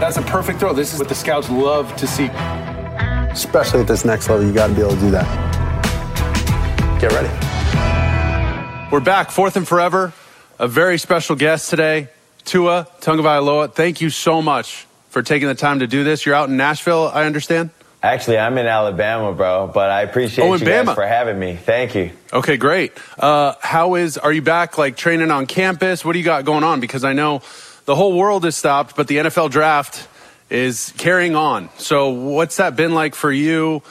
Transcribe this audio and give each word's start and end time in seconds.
That's 0.00 0.18
a 0.18 0.22
perfect 0.22 0.60
throw. 0.60 0.72
This 0.74 0.92
is 0.92 0.98
what 0.98 1.08
the 1.08 1.14
scouts 1.14 1.48
love 1.48 1.94
to 1.96 2.06
see. 2.06 2.26
Especially 3.32 3.80
at 3.80 3.86
this 3.88 4.04
next 4.04 4.28
level, 4.28 4.44
you 4.46 4.52
got 4.52 4.66
to 4.68 4.74
be 4.74 4.80
able 4.82 4.90
to 4.92 5.00
do 5.00 5.10
that. 5.10 5.26
Get 7.00 7.12
ready. 7.12 7.28
We're 8.92 9.00
back, 9.00 9.30
fourth 9.30 9.56
and 9.56 9.66
forever. 9.66 10.12
A 10.58 10.68
very 10.68 10.98
special 10.98 11.34
guest 11.36 11.70
today, 11.70 12.08
Tua 12.44 12.86
Tagovailoa. 13.00 13.72
Thank 13.74 14.00
you 14.00 14.10
so 14.10 14.40
much 14.42 14.86
for 15.08 15.22
taking 15.22 15.48
the 15.48 15.54
time 15.54 15.80
to 15.80 15.86
do 15.86 16.04
this. 16.04 16.24
You're 16.26 16.34
out 16.34 16.48
in 16.50 16.56
Nashville, 16.56 17.10
I 17.12 17.24
understand. 17.24 17.70
Actually, 18.02 18.38
I'm 18.38 18.56
in 18.58 18.66
Alabama, 18.66 19.32
bro, 19.32 19.70
but 19.72 19.90
I 19.90 20.02
appreciate 20.02 20.44
Oh, 20.44 20.52
in 20.54 20.60
you 20.60 20.66
guys 20.66 20.86
Bama. 20.86 20.94
for 20.94 21.06
having 21.06 21.38
me. 21.38 21.56
Thank 21.56 21.94
you. 21.94 22.10
Okay, 22.32 22.56
great. 22.56 22.92
Uh, 23.18 23.54
how 23.60 23.94
is? 23.96 24.16
Are 24.18 24.32
you 24.32 24.42
back 24.42 24.78
like 24.78 24.96
training 24.96 25.30
on 25.30 25.46
campus? 25.46 26.04
What 26.04 26.12
do 26.12 26.18
you 26.18 26.24
got 26.24 26.44
going 26.44 26.62
on? 26.62 26.80
Because 26.80 27.02
I 27.04 27.14
know 27.14 27.40
the 27.86 27.94
whole 27.94 28.14
world 28.14 28.44
has 28.44 28.56
stopped, 28.56 28.96
but 28.96 29.08
the 29.08 29.16
NFL 29.16 29.50
draft 29.50 30.08
is 30.50 30.92
carrying 30.98 31.34
on. 31.34 31.70
So, 31.78 32.10
what's 32.10 32.56
that 32.56 32.76
been 32.76 32.94
like 32.94 33.14
for 33.14 33.32
you 33.32 33.82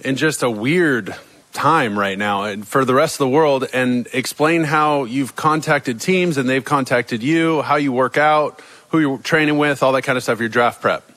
in 0.00 0.16
just 0.16 0.42
a 0.42 0.50
weird 0.50 1.14
time 1.52 1.96
right 1.96 2.18
now 2.18 2.44
and 2.44 2.66
for 2.66 2.84
the 2.84 2.94
rest 2.94 3.14
of 3.14 3.18
the 3.18 3.28
world? 3.28 3.66
And 3.72 4.08
explain 4.12 4.64
how 4.64 5.04
you've 5.04 5.36
contacted 5.36 6.00
teams 6.00 6.36
and 6.36 6.48
they've 6.48 6.64
contacted 6.64 7.22
you, 7.22 7.62
how 7.62 7.76
you 7.76 7.92
work 7.92 8.18
out, 8.18 8.60
who 8.90 8.98
you're 8.98 9.18
training 9.18 9.56
with, 9.56 9.82
all 9.82 9.92
that 9.92 10.02
kind 10.02 10.16
of 10.16 10.22
stuff. 10.22 10.40
Your 10.40 10.48
draft 10.48 10.82
prep. 10.82 11.08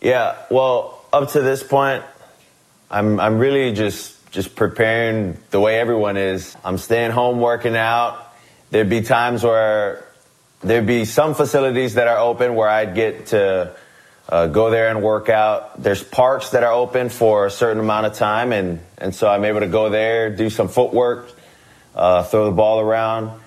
Yeah, 0.00 0.36
well, 0.50 1.04
up 1.12 1.30
to 1.30 1.40
this 1.40 1.62
point, 1.62 2.04
I'm 2.90 3.20
I'm 3.20 3.38
really 3.38 3.72
just 3.72 4.16
just 4.32 4.56
preparing 4.56 5.38
the 5.50 5.60
way 5.60 5.78
everyone 5.78 6.16
is. 6.16 6.56
I'm 6.64 6.78
staying 6.78 7.12
home 7.12 7.40
working 7.40 7.76
out. 7.76 8.24
There'd 8.70 8.90
be 8.90 9.00
times 9.00 9.42
where 9.42 10.04
there'd 10.60 10.86
be 10.86 11.04
some 11.04 11.34
facilities 11.34 11.94
that 11.94 12.08
are 12.08 12.18
open 12.18 12.54
where 12.54 12.68
I'd 12.68 12.94
get 12.94 13.26
to 13.28 13.74
uh, 14.28 14.46
go 14.48 14.70
there 14.70 14.88
and 14.88 15.02
work 15.02 15.28
out. 15.28 15.82
There's 15.82 16.02
parks 16.02 16.50
that 16.50 16.62
are 16.62 16.72
open 16.72 17.08
for 17.08 17.46
a 17.46 17.50
certain 17.50 17.80
amount 17.80 18.06
of 18.06 18.14
time, 18.14 18.52
and 18.52 18.80
and 18.98 19.14
so 19.14 19.28
I'm 19.28 19.44
able 19.44 19.60
to 19.60 19.68
go 19.68 19.88
there, 19.88 20.34
do 20.34 20.50
some 20.50 20.68
footwork, 20.68 21.30
uh, 21.94 22.24
throw 22.24 22.46
the 22.46 22.56
ball 22.56 22.80
around. 22.80 23.40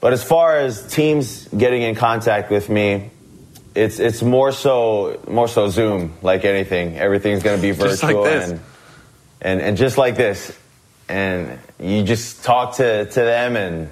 But 0.00 0.12
as 0.12 0.22
far 0.22 0.56
as 0.56 0.86
teams 0.92 1.48
getting 1.48 1.82
in 1.82 1.94
contact 1.94 2.50
with 2.50 2.68
me, 2.68 3.10
it's 3.74 3.98
it's 3.98 4.22
more 4.22 4.52
so 4.52 5.20
more 5.28 5.48
so 5.48 5.68
Zoom 5.68 6.14
like 6.22 6.44
anything. 6.44 6.96
Everything's 6.96 7.42
going 7.42 7.60
to 7.60 7.62
be 7.62 7.72
Just 7.76 8.02
like 8.02 8.14
virtual 8.14 8.24
this. 8.24 8.50
and 8.50 8.60
and 9.40 9.60
and 9.60 9.76
just 9.76 9.98
like 9.98 10.16
this, 10.16 10.56
and 11.08 11.58
you 11.78 12.02
just 12.02 12.44
talk 12.44 12.76
to 12.76 13.04
to 13.04 13.20
them, 13.20 13.56
and 13.56 13.90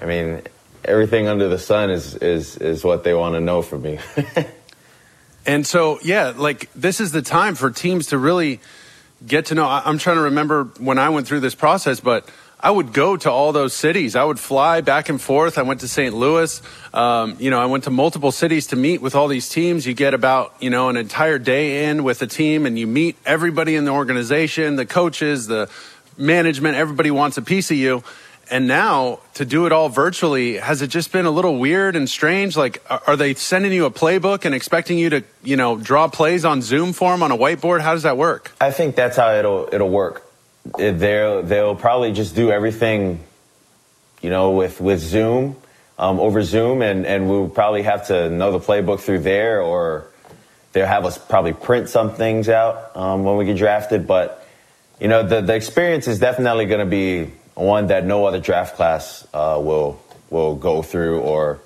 I 0.00 0.06
mean 0.06 0.42
everything 0.86 1.28
under 1.28 1.48
the 1.48 1.58
sun 1.58 1.90
is 1.90 2.14
is 2.16 2.56
is 2.56 2.84
what 2.84 3.04
they 3.04 3.14
want 3.14 3.34
to 3.34 3.40
know 3.40 3.62
from 3.62 3.82
me. 3.82 3.98
And 5.46 5.64
so, 5.64 6.00
yeah, 6.02 6.32
like 6.36 6.70
this 6.74 7.00
is 7.00 7.12
the 7.12 7.22
time 7.22 7.54
for 7.54 7.70
teams 7.70 8.08
to 8.08 8.18
really 8.18 8.60
get 9.24 9.46
to 9.46 9.54
know. 9.54 9.66
I'm 9.66 9.96
trying 9.96 10.16
to 10.16 10.22
remember 10.22 10.64
when 10.78 10.98
I 10.98 11.10
went 11.10 11.28
through 11.28 11.40
this 11.40 11.54
process, 11.54 12.00
but 12.00 12.28
I 12.58 12.70
would 12.70 12.92
go 12.92 13.16
to 13.16 13.30
all 13.30 13.52
those 13.52 13.72
cities. 13.72 14.16
I 14.16 14.24
would 14.24 14.40
fly 14.40 14.80
back 14.80 15.08
and 15.08 15.20
forth. 15.20 15.56
I 15.56 15.62
went 15.62 15.80
to 15.80 15.88
St. 15.88 16.14
Louis. 16.14 16.60
Um, 16.92 17.36
you 17.38 17.50
know, 17.50 17.60
I 17.60 17.66
went 17.66 17.84
to 17.84 17.90
multiple 17.90 18.32
cities 18.32 18.68
to 18.68 18.76
meet 18.76 19.00
with 19.00 19.14
all 19.14 19.28
these 19.28 19.48
teams. 19.48 19.86
You 19.86 19.94
get 19.94 20.14
about, 20.14 20.54
you 20.58 20.68
know, 20.68 20.88
an 20.88 20.96
entire 20.96 21.38
day 21.38 21.84
in 21.84 22.02
with 22.02 22.22
a 22.22 22.26
team 22.26 22.66
and 22.66 22.76
you 22.76 22.88
meet 22.88 23.16
everybody 23.24 23.76
in 23.76 23.84
the 23.84 23.92
organization, 23.92 24.74
the 24.74 24.86
coaches, 24.86 25.46
the 25.46 25.70
management, 26.18 26.76
everybody 26.76 27.12
wants 27.12 27.36
a 27.36 27.42
piece 27.42 27.70
of 27.70 27.76
you. 27.76 28.02
And 28.48 28.68
now 28.68 29.18
to 29.34 29.44
do 29.44 29.66
it 29.66 29.72
all 29.72 29.88
virtually, 29.88 30.56
has 30.58 30.80
it 30.80 30.88
just 30.88 31.10
been 31.10 31.26
a 31.26 31.30
little 31.30 31.58
weird 31.58 31.96
and 31.96 32.08
strange? 32.08 32.56
Like, 32.56 32.80
are 32.88 33.16
they 33.16 33.34
sending 33.34 33.72
you 33.72 33.86
a 33.86 33.90
playbook 33.90 34.44
and 34.44 34.54
expecting 34.54 34.98
you 34.98 35.10
to, 35.10 35.24
you 35.42 35.56
know, 35.56 35.76
draw 35.76 36.06
plays 36.08 36.44
on 36.44 36.62
Zoom 36.62 36.92
form 36.92 37.22
on 37.22 37.32
a 37.32 37.36
whiteboard? 37.36 37.80
How 37.80 37.94
does 37.94 38.04
that 38.04 38.16
work? 38.16 38.52
I 38.60 38.70
think 38.70 38.94
that's 38.94 39.16
how 39.16 39.32
it'll 39.34 39.68
it'll 39.72 39.90
work. 39.90 40.22
It, 40.78 40.92
they'll 40.92 41.42
they'll 41.42 41.74
probably 41.74 42.12
just 42.12 42.36
do 42.36 42.50
everything, 42.50 43.20
you 44.22 44.30
know, 44.30 44.52
with 44.52 44.80
with 44.80 45.00
Zoom, 45.00 45.56
um, 45.98 46.20
over 46.20 46.42
Zoom, 46.42 46.82
and 46.82 47.04
and 47.04 47.28
we'll 47.28 47.48
probably 47.48 47.82
have 47.82 48.06
to 48.08 48.30
know 48.30 48.52
the 48.52 48.60
playbook 48.60 49.00
through 49.00 49.20
there, 49.20 49.60
or 49.60 50.06
they'll 50.72 50.86
have 50.86 51.04
us 51.04 51.18
probably 51.18 51.52
print 51.52 51.88
some 51.88 52.14
things 52.14 52.48
out 52.48 52.96
um, 52.96 53.24
when 53.24 53.36
we 53.36 53.44
get 53.44 53.56
drafted. 53.56 54.06
But 54.06 54.46
you 55.00 55.08
know, 55.08 55.24
the 55.24 55.40
the 55.40 55.54
experience 55.56 56.06
is 56.06 56.20
definitely 56.20 56.66
going 56.66 56.80
to 56.80 56.86
be 56.86 57.32
one 57.56 57.88
that 57.88 58.04
no 58.04 58.26
other 58.26 58.38
draft 58.38 58.76
class 58.76 59.26
uh, 59.34 59.58
will 59.60 60.00
will 60.30 60.54
go 60.54 60.82
through, 60.82 61.20
or 61.20 61.58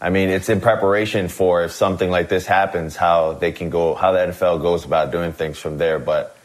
I 0.00 0.10
mean, 0.10 0.30
it's 0.30 0.48
in 0.48 0.60
preparation 0.60 1.28
for 1.28 1.64
if 1.64 1.72
something 1.72 2.10
like 2.10 2.28
this 2.28 2.46
happens, 2.46 2.96
how 2.96 3.34
they 3.34 3.52
can 3.52 3.70
go, 3.70 3.94
how 3.94 4.12
the 4.12 4.18
NFL 4.18 4.60
goes 4.62 4.84
about 4.84 5.12
doing 5.12 5.32
things 5.32 5.58
from 5.58 5.78
there. 5.78 5.98
But 5.98 6.36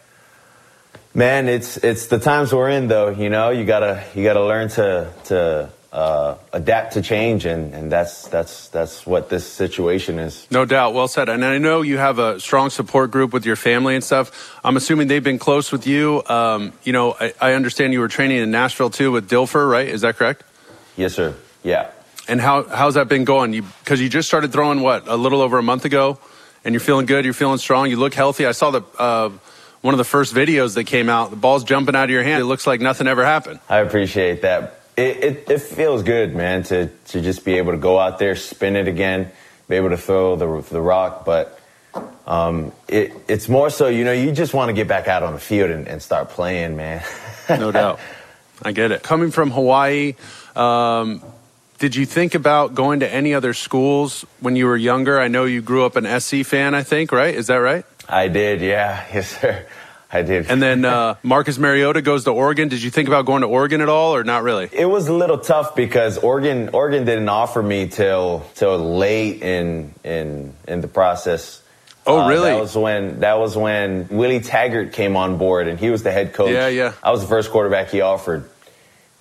man, 1.14 1.48
it's 1.48 1.78
it's 1.78 2.08
the 2.08 2.20
times 2.20 2.54
we're 2.54 2.70
in, 2.70 2.88
though. 2.88 3.10
You 3.10 3.30
know, 3.30 3.50
you 3.50 3.66
gotta 3.66 4.04
you 4.16 4.24
gotta 4.24 4.44
learn 4.46 4.70
to 4.70 5.12
to 5.26 5.70
uh, 5.92 6.36
adapt 6.54 6.94
to 6.94 7.02
change, 7.02 7.46
and, 7.46 7.74
and 7.74 7.92
that's 7.92 8.28
that's 8.28 8.68
that's 8.70 9.08
what 9.08 9.30
this 9.30 9.46
situation 9.46 10.20
is. 10.20 10.46
No 10.52 10.66
doubt. 10.66 10.94
Well 10.94 11.08
said. 11.08 11.30
And 11.30 11.44
I 11.44 11.58
know 11.58 11.82
you 11.82 11.98
have 11.98 12.20
a 12.20 12.40
strong 12.40 12.70
support 12.70 13.10
group 13.10 13.34
with 13.34 13.46
your 13.46 13.56
family 13.56 13.96
and 13.96 14.04
stuff. 14.04 14.60
I'm 14.64 14.78
assuming 14.78 15.08
they've 15.08 15.24
been 15.24 15.40
close 15.40 15.72
with 15.72 15.88
you. 15.88 16.24
Um, 16.28 16.74
you 16.84 16.94
know, 16.94 17.16
I, 17.20 17.34
I 17.42 17.54
understand 17.54 17.94
you 17.94 18.02
were 18.02 18.08
training 18.08 18.38
in 18.38 18.52
Nashville 18.52 18.92
too 18.92 19.12
with 19.12 19.30
Dilfer, 19.30 19.70
right? 19.70 19.88
Is 19.88 20.02
that 20.02 20.16
correct? 20.16 20.44
Yes, 20.96 21.16
sir. 21.16 21.36
Yeah. 21.64 21.90
And 22.28 22.40
how 22.40 22.64
how's 22.64 22.94
that 22.94 23.08
been 23.08 23.26
going? 23.26 23.54
You 23.54 23.64
because 23.84 24.00
you 24.00 24.10
just 24.10 24.28
started 24.28 24.52
throwing 24.52 24.82
what 24.82 25.08
a 25.08 25.16
little 25.16 25.42
over 25.42 25.58
a 25.58 25.64
month 25.64 25.86
ago, 25.86 26.20
and 26.64 26.74
you're 26.74 26.82
feeling 26.82 27.08
good. 27.08 27.26
You're 27.26 27.34
feeling 27.34 27.58
strong. 27.58 27.90
You 27.90 27.98
look 27.98 28.14
healthy. 28.14 28.46
I 28.46 28.52
saw 28.52 28.70
the 28.70 28.84
uh, 29.00 29.32
one 29.82 29.96
of 29.96 29.98
the 29.98 30.04
first 30.04 30.36
videos 30.36 30.76
that 30.76 30.84
came 30.84 31.10
out. 31.10 31.32
The 31.32 31.36
ball's 31.36 31.64
jumping 31.64 31.96
out 31.96 32.04
of 32.04 32.10
your 32.12 32.22
hand. 32.22 32.42
It 32.42 32.46
looks 32.46 32.68
like 32.68 32.80
nothing 32.80 33.08
ever 33.08 33.26
happened. 33.26 33.60
I 33.68 33.80
appreciate 33.80 34.44
that. 34.44 34.79
It, 35.00 35.24
it, 35.24 35.50
it 35.50 35.62
feels 35.62 36.04
good, 36.04 36.36
man, 36.36 36.64
to, 36.64 36.88
to 36.88 37.22
just 37.22 37.46
be 37.46 37.54
able 37.54 37.72
to 37.72 37.78
go 37.78 37.98
out 37.98 38.20
there, 38.20 38.36
spin 38.36 38.76
it 38.76 38.90
again, 38.90 39.32
be 39.70 39.78
able 39.78 39.92
to 39.92 39.98
throw 39.98 40.36
the, 40.36 40.62
the 40.70 40.82
rock. 40.82 41.24
But 41.24 41.58
um, 42.28 42.74
it, 42.90 43.14
it's 43.30 43.48
more 43.48 43.70
so, 43.70 43.88
you 43.88 44.04
know, 44.04 44.12
you 44.12 44.34
just 44.34 44.54
want 44.54 44.68
to 44.68 44.74
get 44.74 44.90
back 44.90 45.08
out 45.08 45.24
on 45.24 45.34
the 45.34 45.40
field 45.40 45.72
and, 45.72 45.88
and 45.88 46.02
start 46.02 46.30
playing, 46.30 46.76
man. 46.76 47.02
No 47.50 47.72
doubt. 47.80 48.00
I 48.62 48.74
get 48.74 48.92
it. 48.92 49.02
Coming 49.02 49.32
from 49.32 49.52
Hawaii, 49.52 50.16
um, 50.54 51.24
did 51.78 51.96
you 51.96 52.06
think 52.06 52.36
about 52.36 52.76
going 52.76 53.00
to 53.00 53.10
any 53.10 53.34
other 53.34 53.54
schools 53.54 54.26
when 54.42 54.58
you 54.58 54.66
were 54.66 54.76
younger? 54.76 55.18
I 55.18 55.30
know 55.30 55.46
you 55.46 55.62
grew 55.62 55.86
up 55.86 55.96
an 55.96 56.20
SC 56.20 56.44
fan, 56.44 56.76
I 56.76 56.84
think, 56.84 57.14
right? 57.14 57.34
Is 57.34 57.48
that 57.48 57.56
right? 57.56 57.86
I 58.10 58.28
did, 58.28 58.60
yeah. 58.60 59.06
Yes, 59.14 59.40
sir. 59.40 59.66
I 60.12 60.24
did. 60.24 60.50
And 60.50 60.62
then 60.62 60.86
uh, 60.86 61.16
Marcus 61.22 61.58
Mariota 61.60 62.02
goes 62.02 62.24
to 62.24 62.32
Oregon. 62.32 62.68
Did 62.68 62.82
you 62.82 62.90
think 62.90 63.08
about 63.08 63.26
going 63.28 63.42
to 63.42 63.48
Oregon 63.48 63.80
at 63.82 63.90
all, 63.90 64.16
or 64.16 64.24
not 64.24 64.42
really? 64.44 64.68
It 64.72 64.86
was 64.90 65.08
a 65.08 65.14
little 65.14 65.38
tough 65.38 65.76
because 65.76 66.18
Oregon 66.18 66.70
Oregon 66.74 67.06
didn't 67.06 67.30
offer 67.30 67.62
me 67.62 67.88
till 67.88 68.46
till 68.56 68.98
late 68.98 69.42
in 69.44 69.94
in 70.04 70.54
in 70.68 70.82
the 70.82 70.88
process. 70.88 71.62
Oh, 72.08 72.22
Uh, 72.22 72.30
really? 72.30 72.50
that 72.50 72.60
was 72.60 72.76
when 72.76 73.20
that 73.20 73.38
was 73.38 73.56
when 73.56 74.08
Willie 74.10 74.40
Taggart 74.40 74.94
came 74.94 75.16
on 75.16 75.38
board 75.38 75.68
and 75.68 75.80
he 75.80 75.92
was 75.92 76.02
the 76.02 76.12
head 76.12 76.34
coach. 76.34 76.52
Yeah, 76.52 76.68
yeah. 76.70 76.94
I 77.04 77.12
was 77.12 77.22
the 77.22 77.28
first 77.28 77.52
quarterback 77.52 77.90
he 77.92 78.02
offered, 78.02 78.50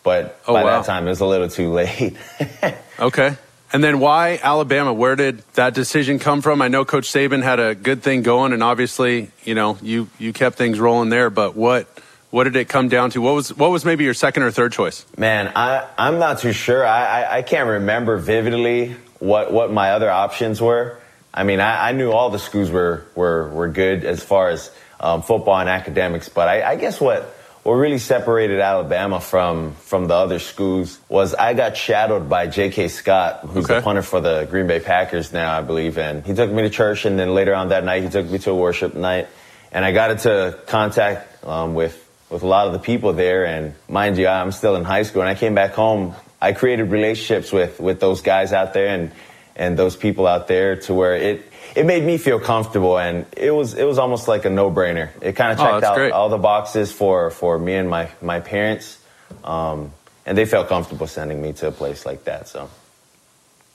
but 0.03 0.41
Oh, 0.47 0.55
by 0.55 0.65
wow. 0.65 0.78
that 0.81 0.87
time 0.87 1.06
it 1.06 1.10
was 1.10 1.20
a 1.20 1.26
little 1.26 1.49
too 1.50 1.70
late. 1.70 2.16
Okay. 3.00 3.37
And 3.72 3.84
then 3.84 4.00
why 4.00 4.40
Alabama? 4.42 4.92
Where 4.92 5.14
did 5.14 5.42
that 5.54 5.74
decision 5.74 6.18
come 6.18 6.40
from? 6.40 6.62
I 6.62 6.68
know 6.68 6.84
Coach 6.84 7.12
Saban 7.12 7.42
had 7.42 7.60
a 7.60 7.74
good 7.74 8.02
thing 8.02 8.22
going, 8.22 8.52
and 8.52 8.62
obviously, 8.62 9.30
you 9.44 9.54
know, 9.54 9.76
you 9.82 10.08
you 10.18 10.32
kept 10.32 10.56
things 10.56 10.80
rolling 10.80 11.10
there. 11.10 11.28
But 11.28 11.54
what 11.54 11.86
what 12.30 12.44
did 12.44 12.56
it 12.56 12.68
come 12.68 12.88
down 12.88 13.10
to? 13.10 13.20
What 13.20 13.34
was 13.34 13.54
what 13.54 13.70
was 13.70 13.84
maybe 13.84 14.04
your 14.04 14.14
second 14.14 14.42
or 14.42 14.50
third 14.50 14.72
choice? 14.72 15.04
Man, 15.18 15.52
I 15.54 15.86
I'm 15.98 16.18
not 16.18 16.38
too 16.38 16.52
sure. 16.52 16.84
I 16.84 17.22
I, 17.22 17.36
I 17.38 17.42
can't 17.42 17.68
remember 17.68 18.16
vividly 18.16 18.96
what 19.18 19.52
what 19.52 19.70
my 19.70 19.92
other 19.92 20.10
options 20.10 20.62
were. 20.62 20.98
I 21.32 21.44
mean, 21.44 21.60
I, 21.60 21.90
I 21.90 21.93
knew 21.93 22.10
all 22.10 22.31
the 22.31 22.38
schools 22.38 22.70
were 22.70 23.04
were 23.14 23.48
were 23.50 23.69
good 23.69 24.04
as 24.04 24.22
far 24.22 24.48
as 24.48 24.70
um, 24.98 25.22
football 25.22 25.58
and 25.58 25.69
academics, 25.69 26.28
but 26.28 26.48
I, 26.48 26.72
I 26.72 26.76
guess 26.76 27.00
what 27.00 27.38
what 27.69 27.75
really 27.75 27.99
separated 27.99 28.61
Alabama 28.61 29.20
from 29.20 29.75
from 29.75 30.06
the 30.09 30.15
other 30.15 30.38
schools 30.38 30.99
was 31.09 31.35
I 31.35 31.53
got 31.55 31.76
shadowed 31.76 32.29
by 32.29 32.47
J.K. 32.47 32.88
Scott, 32.88 33.41
who's 33.43 33.65
Okay. 33.67 33.76
the 33.76 33.82
punter 33.82 34.03
for 34.03 34.20
the 34.20 34.47
Green 34.50 34.67
Bay 34.67 34.81
Packers 34.81 35.32
now, 35.32 35.56
I 35.56 35.61
believe, 35.61 35.99
and 35.99 36.25
he 36.25 36.32
took 36.35 36.50
me 36.50 36.62
to 36.62 36.70
church, 36.70 37.05
and 37.05 37.19
then 37.19 37.35
later 37.35 37.55
on 37.55 37.69
that 37.69 37.85
night 37.85 38.03
he 38.03 38.09
took 38.09 38.26
me 38.26 38.38
to 38.38 38.53
a 38.53 38.55
worship 38.55 38.94
night, 38.94 39.29
and 39.70 39.85
I 39.85 39.93
got 39.93 40.11
into 40.11 40.59
contact 40.67 41.44
um, 41.44 41.75
with 41.75 41.94
with 42.31 42.43
a 42.43 42.47
lot 42.47 42.67
of 42.69 42.73
the 42.73 42.79
people 42.79 43.12
there. 43.12 43.44
And 43.44 43.75
mind 43.88 44.17
you, 44.17 44.29
I'm 44.29 44.53
still 44.53 44.75
in 44.76 44.85
high 44.85 45.03
school, 45.03 45.20
and 45.23 45.29
I 45.29 45.35
came 45.35 45.55
back 45.55 45.73
home. 45.75 46.15
I 46.41 46.53
created 46.53 46.91
relationships 46.91 47.53
with 47.53 47.81
with 47.81 48.00
those 48.00 48.23
guys 48.23 48.53
out 48.53 48.73
there 48.73 48.88
and 48.88 49.12
and 49.56 49.79
those 49.79 49.97
people 49.97 50.26
out 50.26 50.49
there 50.49 50.76
to 50.87 50.94
where 50.94 51.17
it 51.17 51.44
it 51.76 51.87
made 51.87 52.05
me 52.05 52.19
feel 52.19 52.41
comfortable, 52.41 52.99
and 52.99 53.26
it 53.37 53.50
was 53.50 53.75
it 53.75 53.85
was 53.85 53.99
almost 53.99 54.29
like 54.29 54.44
a 54.44 54.50
no 54.50 54.70
brainer. 54.70 55.11
It 55.20 55.35
kind 55.35 55.53
of 55.53 55.61
Oh, 55.61 55.65
checked 55.65 55.81
that's 55.81 55.91
out 55.93 55.97
great. 55.97 56.12
all 56.12 56.29
the 56.29 56.38
boxes 56.38 56.93
for 56.93 57.31
for 57.31 57.59
me 57.59 57.75
and 57.75 57.88
my 57.88 58.09
my 58.23 58.41
parents, 58.41 58.99
um, 59.44 59.93
and 60.26 60.37
they 60.37 60.44
felt 60.47 60.69
comfortable 60.69 61.06
sending 61.06 61.41
me 61.41 61.53
to 61.55 61.69
a 61.69 61.73
place 61.73 62.05
like 62.06 62.25
that. 62.25 62.49
So. 62.49 62.69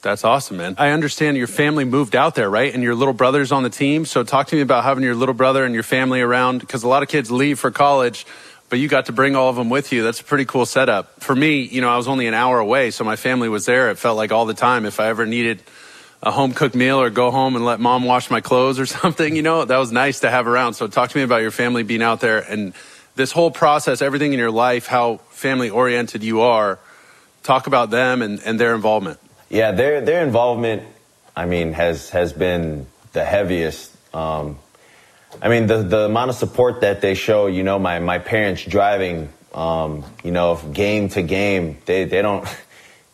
That's 0.01 0.25
awesome, 0.25 0.57
man. 0.57 0.75
I 0.77 0.89
understand 0.89 1.37
your 1.37 1.47
family 1.47 1.85
moved 1.85 2.13
out 2.13 2.35
there, 2.35 2.49
right? 2.49 2.73
And 2.73 2.83
your 2.83 2.93
little 2.93 3.13
brother's 3.13 3.53
on 3.53 3.63
the 3.63 3.69
team. 3.69 4.03
So 4.05 4.23
talk 4.25 4.47
to 4.47 4.55
me 4.57 4.61
about 4.61 4.83
having 4.83 5.01
your 5.01 5.15
little 5.15 5.33
brother 5.33 5.63
and 5.63 5.73
your 5.73 5.83
family 5.83 6.19
around 6.19 6.59
because 6.59 6.83
a 6.83 6.89
lot 6.89 7.03
of 7.03 7.07
kids 7.09 7.31
leave 7.31 7.57
for 7.57 7.71
college, 7.71 8.25
but 8.67 8.79
you 8.79 8.89
got 8.89 9.05
to 9.05 9.13
bring 9.13 9.37
all 9.37 9.47
of 9.47 9.55
them 9.55 9.69
with 9.69 9.93
you. 9.93 10.03
That's 10.03 10.19
a 10.19 10.25
pretty 10.25 10.43
cool 10.43 10.65
setup. 10.65 11.23
For 11.23 11.33
me, 11.33 11.61
you 11.61 11.79
know, 11.79 11.87
I 11.87 11.95
was 11.95 12.09
only 12.09 12.27
an 12.27 12.33
hour 12.33 12.59
away, 12.59 12.91
so 12.91 13.05
my 13.05 13.15
family 13.15 13.47
was 13.47 13.65
there. 13.65 13.91
It 13.91 13.97
felt 13.97 14.17
like 14.17 14.33
all 14.33 14.45
the 14.45 14.53
time. 14.53 14.85
If 14.85 14.99
I 14.99 15.07
ever 15.07 15.25
needed 15.25 15.63
a 16.23 16.31
home 16.31 16.53
cooked 16.53 16.73
meal 16.73 16.99
or 16.99 17.09
go 17.09 17.31
home 17.31 17.55
and 17.57 17.65
let 17.65 17.81
mom 17.81 18.05
wash 18.05 18.31
my 18.31 18.41
clothes 18.41 18.79
or 18.79 18.85
something, 19.01 19.35
you 19.35 19.41
know, 19.41 19.63
that 19.65 19.77
was 19.77 19.91
nice 19.91 20.21
to 20.21 20.31
have 20.31 20.47
around. 20.47 20.73
So 20.73 20.87
talk 20.87 21.11
to 21.11 21.17
me 21.17 21.23
about 21.23 21.41
your 21.41 21.51
family 21.51 21.83
being 21.83 22.01
out 22.01 22.21
there 22.21 22.39
and 22.39 22.73
this 23.15 23.31
whole 23.31 23.51
process, 23.51 24.01
everything 24.01 24.33
in 24.33 24.39
your 24.39 24.49
life, 24.49 24.87
how 24.87 25.17
family 25.29 25.69
oriented 25.69 26.23
you 26.23 26.41
are. 26.41 26.79
Talk 27.43 27.67
about 27.67 27.89
them 27.89 28.21
and, 28.21 28.41
and 28.43 28.59
their 28.59 28.73
involvement. 28.73 29.19
Yeah, 29.49 29.73
their 29.73 30.01
their 30.01 30.25
involvement, 30.25 30.83
I 31.35 31.45
mean, 31.45 31.73
has 31.73 32.09
has 32.11 32.31
been 32.31 32.87
the 33.11 33.23
heaviest. 33.23 33.91
Um, 34.15 34.57
I 35.41 35.49
mean, 35.49 35.67
the 35.67 35.83
the 35.83 36.05
amount 36.05 36.29
of 36.29 36.37
support 36.37 36.81
that 36.81 37.01
they 37.01 37.13
show. 37.13 37.47
You 37.47 37.63
know, 37.63 37.77
my 37.77 37.99
my 37.99 38.17
parents 38.17 38.63
driving. 38.63 39.29
Um, 39.53 40.03
you 40.23 40.31
know, 40.31 40.55
game 40.55 41.09
to 41.09 41.21
game, 41.21 41.77
they 41.85 42.05
they 42.05 42.23
don't 42.23 42.47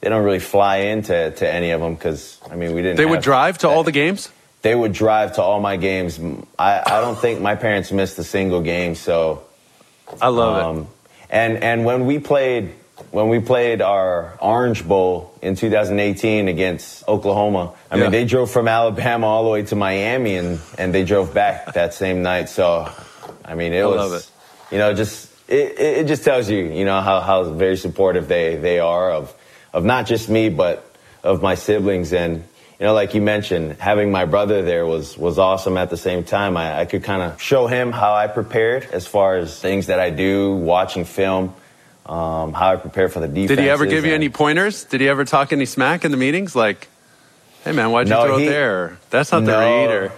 they 0.02 0.10
don't 0.10 0.24
really 0.24 0.40
fly 0.40 0.78
into 0.78 1.32
to 1.32 1.54
any 1.54 1.72
of 1.72 1.82
them 1.82 1.96
because 1.96 2.40
I 2.50 2.56
mean 2.56 2.74
we 2.74 2.82
didn't. 2.82 2.98
They 2.98 3.06
would 3.06 3.22
drive 3.22 3.58
to 3.60 3.68
that. 3.68 3.74
all 3.74 3.84
the 3.84 3.92
games. 3.92 4.30
They 4.62 4.76
would 4.76 4.94
drive 4.94 5.36
to 5.36 5.42
all 5.42 5.60
my 5.60 5.78
games. 5.78 6.20
I 6.58 6.82
I 6.86 7.02
don't 7.02 7.18
think 7.18 7.42
my 7.42 7.56
parents 7.56 7.92
missed 7.92 8.18
a 8.20 8.24
single 8.24 8.62
game. 8.62 8.96
So 8.96 9.44
I 10.22 10.28
love 10.28 10.78
um, 10.78 10.82
it. 10.82 10.88
And 11.30 11.64
and 11.64 11.86
when 11.86 12.06
we 12.06 12.20
played 12.20 12.74
when 13.12 13.30
we 13.30 13.40
played 13.40 13.82
our 13.82 14.38
Orange 14.40 14.88
Bowl 14.88 15.34
in 15.42 15.56
2018 15.56 16.48
against 16.48 17.08
Oklahoma, 17.08 17.74
I 17.90 17.96
yeah. 17.96 18.04
mean, 18.04 18.12
they 18.12 18.26
drove 18.26 18.52
from 18.52 18.68
Alabama 18.68 19.28
all 19.28 19.44
the 19.44 19.50
way 19.50 19.64
to 19.64 19.76
Miami 19.76 20.36
and, 20.36 20.60
and 20.78 20.94
they 20.94 21.06
drove 21.06 21.34
back 21.34 21.74
that 21.74 21.94
same 21.94 22.22
night. 22.22 22.50
So, 22.50 22.92
I 23.44 23.56
mean, 23.56 23.74
it 23.74 23.82
I 23.82 23.86
was, 23.86 24.26
it. 24.26 24.32
you 24.74 24.78
know, 24.78 24.94
just, 24.94 25.32
it, 25.48 25.80
it 25.80 26.08
just 26.08 26.24
tells 26.24 26.50
you, 26.50 26.58
you 26.58 26.86
know, 26.86 27.02
how, 27.02 27.22
how 27.22 27.44
very 27.46 27.78
supportive 27.78 28.28
they, 28.28 28.58
they 28.58 28.80
are 28.80 29.12
of, 29.12 29.34
of 29.74 29.86
not 29.86 30.06
just 30.06 30.30
me, 30.30 30.50
but 30.50 30.86
of 31.24 31.42
my 31.42 31.56
siblings. 31.56 32.14
And, 32.14 32.38
you 32.80 32.86
know, 32.86 32.94
like 32.94 33.14
you 33.14 33.22
mentioned, 33.22 33.74
having 33.74 34.12
my 34.12 34.26
brother 34.26 34.62
there 34.62 34.86
was, 34.86 35.18
was 35.18 35.38
awesome 35.38 35.78
at 35.78 35.90
the 35.90 35.98
same 35.98 36.24
time. 36.24 36.58
I, 36.58 36.82
I 36.82 36.86
could 36.86 37.04
kind 37.04 37.22
of 37.22 37.42
show 37.42 37.68
him 37.68 37.92
how 37.92 38.14
I 38.14 38.28
prepared 38.28 38.86
as 38.92 39.06
far 39.06 39.38
as 39.38 39.60
things 39.60 39.88
that 39.88 40.00
I 40.00 40.10
do, 40.10 40.54
watching 40.56 41.06
film 41.06 41.54
um, 42.10 42.54
how 42.54 42.74
I 42.74 42.76
prepare 42.78 43.08
for 43.08 43.20
the 43.20 43.28
defense. 43.28 43.50
Did 43.50 43.60
he 43.60 43.70
ever 43.70 43.86
give 43.86 44.04
you 44.04 44.14
any 44.14 44.30
pointers? 44.30 44.84
Did 44.84 45.00
he 45.00 45.08
ever 45.08 45.26
talk 45.26 45.54
any 45.54 45.66
smack 45.66 46.04
in 46.04 46.12
the 46.12 46.18
meetings? 46.18 46.56
Like, 46.56 46.88
hey 47.64 47.72
man, 47.72 47.92
why'd 47.92 48.08
you 48.08 48.16
no, 48.16 48.26
throw 48.26 48.38
he, 48.38 48.48
it 48.48 48.50
there? 48.50 48.98
That's 49.12 49.32
not 49.32 49.44
no, 49.44 49.52
the 49.52 49.58
read. 49.60 49.92
Or 49.92 50.12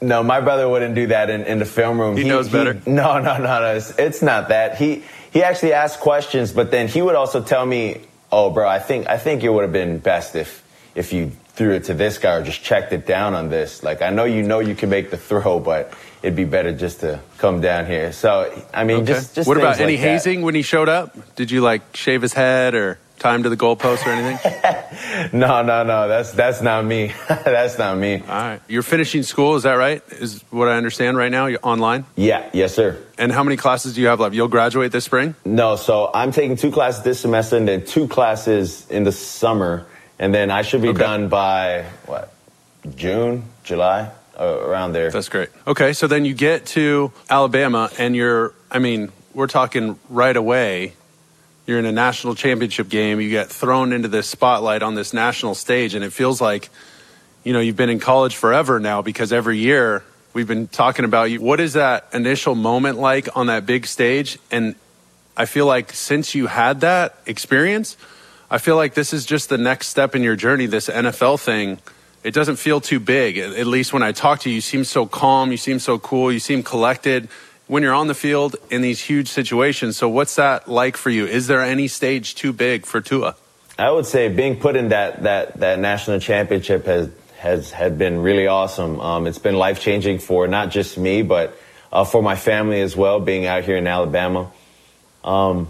no, 0.00 0.22
my 0.24 0.40
brother 0.40 0.68
wouldn't 0.68 0.96
do 0.96 1.06
that 1.08 1.30
in, 1.30 1.44
in 1.44 1.60
the 1.60 1.64
film 1.64 2.00
room. 2.00 2.16
He, 2.16 2.24
he 2.24 2.28
knows 2.28 2.48
better. 2.48 2.74
He, 2.74 2.90
no, 2.90 3.20
no, 3.20 3.38
no, 3.38 3.44
no. 3.44 3.74
It's, 3.76 3.96
it's, 3.98 4.20
not 4.20 4.48
that. 4.48 4.78
He 4.78 5.04
he 5.32 5.44
actually 5.44 5.74
asked 5.74 6.00
questions, 6.00 6.52
but 6.52 6.72
then 6.72 6.88
he 6.88 7.00
would 7.00 7.14
also 7.14 7.40
tell 7.40 7.64
me, 7.64 8.00
"Oh, 8.32 8.50
bro, 8.50 8.68
I 8.68 8.78
think 8.78 9.08
I 9.08 9.18
think 9.18 9.42
it 9.42 9.48
would 9.48 9.62
have 9.62 9.72
been 9.72 9.98
best 9.98 10.34
if 10.36 10.62
if 10.94 11.12
you 11.12 11.32
threw 11.54 11.74
it 11.74 11.84
to 11.84 11.94
this 11.94 12.18
guy 12.18 12.34
or 12.34 12.42
just 12.42 12.62
checked 12.62 12.92
it 12.92 13.06
down 13.06 13.34
on 13.34 13.50
this. 13.50 13.82
Like, 13.82 14.02
I 14.02 14.10
know 14.10 14.24
you 14.24 14.42
know 14.42 14.60
you 14.60 14.74
can 14.74 14.90
make 14.90 15.10
the 15.10 15.16
throw, 15.16 15.60
but." 15.60 15.92
it'd 16.22 16.36
be 16.36 16.44
better 16.44 16.72
just 16.72 17.00
to 17.00 17.20
come 17.38 17.60
down 17.60 17.86
here. 17.86 18.12
So, 18.12 18.52
I 18.74 18.84
mean, 18.84 18.98
okay. 18.98 19.06
just, 19.06 19.34
just 19.34 19.48
what 19.48 19.56
about 19.56 19.76
like 19.76 19.80
any 19.80 19.96
that. 19.96 20.02
hazing 20.02 20.42
when 20.42 20.54
he 20.54 20.62
showed 20.62 20.88
up? 20.88 21.16
Did 21.34 21.50
you 21.50 21.60
like 21.60 21.96
shave 21.96 22.22
his 22.22 22.32
head 22.32 22.74
or 22.74 22.98
him 23.22 23.42
to 23.42 23.48
the 23.48 23.56
goalpost 23.56 24.06
or 24.06 24.10
anything? 24.10 24.38
no, 25.38 25.62
no, 25.62 25.82
no. 25.84 26.08
That's 26.08 26.32
that's 26.32 26.62
not 26.62 26.84
me. 26.84 27.12
that's 27.28 27.78
not 27.78 27.96
me. 27.96 28.20
All 28.20 28.26
right. 28.26 28.60
You're 28.68 28.82
finishing 28.82 29.22
school, 29.22 29.56
is 29.56 29.64
that 29.64 29.74
right? 29.74 30.02
Is 30.10 30.42
what 30.50 30.68
I 30.68 30.76
understand 30.76 31.16
right 31.16 31.30
now? 31.30 31.46
You're 31.46 31.60
online? 31.62 32.04
Yeah, 32.16 32.48
yes, 32.52 32.74
sir. 32.74 32.98
And 33.18 33.30
how 33.32 33.44
many 33.44 33.56
classes 33.56 33.94
do 33.94 34.00
you 34.00 34.08
have 34.08 34.20
left? 34.20 34.34
You'll 34.34 34.48
graduate 34.48 34.92
this 34.92 35.04
spring? 35.04 35.34
No, 35.44 35.76
so 35.76 36.10
I'm 36.12 36.32
taking 36.32 36.56
two 36.56 36.70
classes 36.70 37.02
this 37.04 37.20
semester 37.20 37.56
and 37.56 37.68
then 37.68 37.84
two 37.84 38.08
classes 38.08 38.88
in 38.90 39.04
the 39.04 39.12
summer. 39.12 39.86
And 40.18 40.34
then 40.34 40.50
I 40.50 40.62
should 40.62 40.82
be 40.82 40.88
okay. 40.88 40.98
done 40.98 41.28
by 41.28 41.84
what? 42.06 42.32
June, 42.96 43.44
July? 43.64 44.10
uh, 44.40 44.44
around 44.66 44.92
there. 44.92 45.10
That's 45.10 45.28
great. 45.28 45.50
Okay, 45.66 45.92
so 45.92 46.06
then 46.06 46.24
you 46.24 46.34
get 46.34 46.66
to 46.66 47.12
Alabama, 47.28 47.90
and 47.98 48.16
you're, 48.16 48.54
I 48.70 48.78
mean, 48.78 49.12
we're 49.34 49.46
talking 49.46 49.98
right 50.08 50.36
away. 50.36 50.94
You're 51.70 51.78
in 51.78 51.86
a 51.86 51.92
national 51.92 52.34
championship 52.34 52.88
game. 52.88 53.20
You 53.20 53.30
get 53.30 53.48
thrown 53.48 53.92
into 53.92 54.08
this 54.08 54.26
spotlight 54.26 54.82
on 54.82 54.96
this 54.96 55.12
national 55.12 55.54
stage, 55.54 55.94
and 55.94 56.04
it 56.04 56.12
feels 56.12 56.40
like, 56.40 56.68
you 57.44 57.52
know, 57.52 57.60
you've 57.60 57.76
been 57.76 57.90
in 57.90 58.00
college 58.00 58.34
forever 58.34 58.80
now 58.80 59.02
because 59.02 59.32
every 59.32 59.58
year 59.58 60.02
we've 60.32 60.48
been 60.48 60.66
talking 60.66 61.04
about 61.04 61.30
you. 61.30 61.40
What 61.40 61.60
is 61.60 61.74
that 61.74 62.08
initial 62.12 62.56
moment 62.56 62.98
like 62.98 63.28
on 63.36 63.46
that 63.46 63.66
big 63.66 63.86
stage? 63.86 64.36
And 64.50 64.74
I 65.36 65.46
feel 65.46 65.64
like 65.64 65.92
since 65.92 66.34
you 66.34 66.48
had 66.48 66.80
that 66.80 67.16
experience, 67.24 67.96
I 68.50 68.58
feel 68.58 68.74
like 68.74 68.94
this 68.94 69.12
is 69.12 69.24
just 69.24 69.48
the 69.48 69.56
next 69.56 69.86
step 69.86 70.16
in 70.16 70.24
your 70.24 70.34
journey, 70.34 70.66
this 70.66 70.88
NFL 70.88 71.38
thing 71.38 71.78
it 72.22 72.34
doesn't 72.34 72.56
feel 72.56 72.80
too 72.80 73.00
big. 73.00 73.38
At 73.38 73.66
least 73.66 73.92
when 73.92 74.02
I 74.02 74.12
talk 74.12 74.40
to 74.40 74.50
you, 74.50 74.56
you 74.56 74.60
seem 74.60 74.84
so 74.84 75.06
calm, 75.06 75.52
you 75.52 75.56
seem 75.56 75.78
so 75.78 75.98
cool, 75.98 76.30
you 76.30 76.38
seem 76.38 76.62
collected 76.62 77.28
when 77.70 77.84
you're 77.84 77.94
on 77.94 78.08
the 78.08 78.14
field 78.14 78.56
in 78.68 78.82
these 78.82 79.00
huge 79.00 79.28
situations. 79.28 79.96
So, 79.96 80.08
what's 80.08 80.34
that 80.34 80.66
like 80.66 80.96
for 80.96 81.08
you? 81.08 81.24
Is 81.24 81.46
there 81.46 81.62
any 81.62 81.86
stage 81.86 82.34
too 82.34 82.52
big 82.52 82.84
for 82.84 83.00
Tua? 83.00 83.36
I 83.78 83.92
would 83.92 84.06
say 84.06 84.28
being 84.28 84.58
put 84.58 84.74
in 84.74 84.88
that 84.88 85.22
that 85.22 85.60
that 85.60 85.78
national 85.78 86.18
championship 86.18 86.86
has 86.86 87.10
has 87.38 87.70
had 87.70 87.96
been 87.96 88.18
really 88.22 88.48
awesome. 88.48 89.00
Um, 89.00 89.28
it's 89.28 89.38
been 89.38 89.54
life 89.54 89.80
changing 89.80 90.18
for 90.18 90.48
not 90.48 90.70
just 90.70 90.98
me, 90.98 91.22
but 91.22 91.56
uh, 91.92 92.04
for 92.04 92.20
my 92.22 92.34
family 92.34 92.80
as 92.80 92.96
well. 92.96 93.20
Being 93.20 93.46
out 93.46 93.62
here 93.62 93.76
in 93.76 93.86
Alabama, 93.86 94.50
um, 95.22 95.68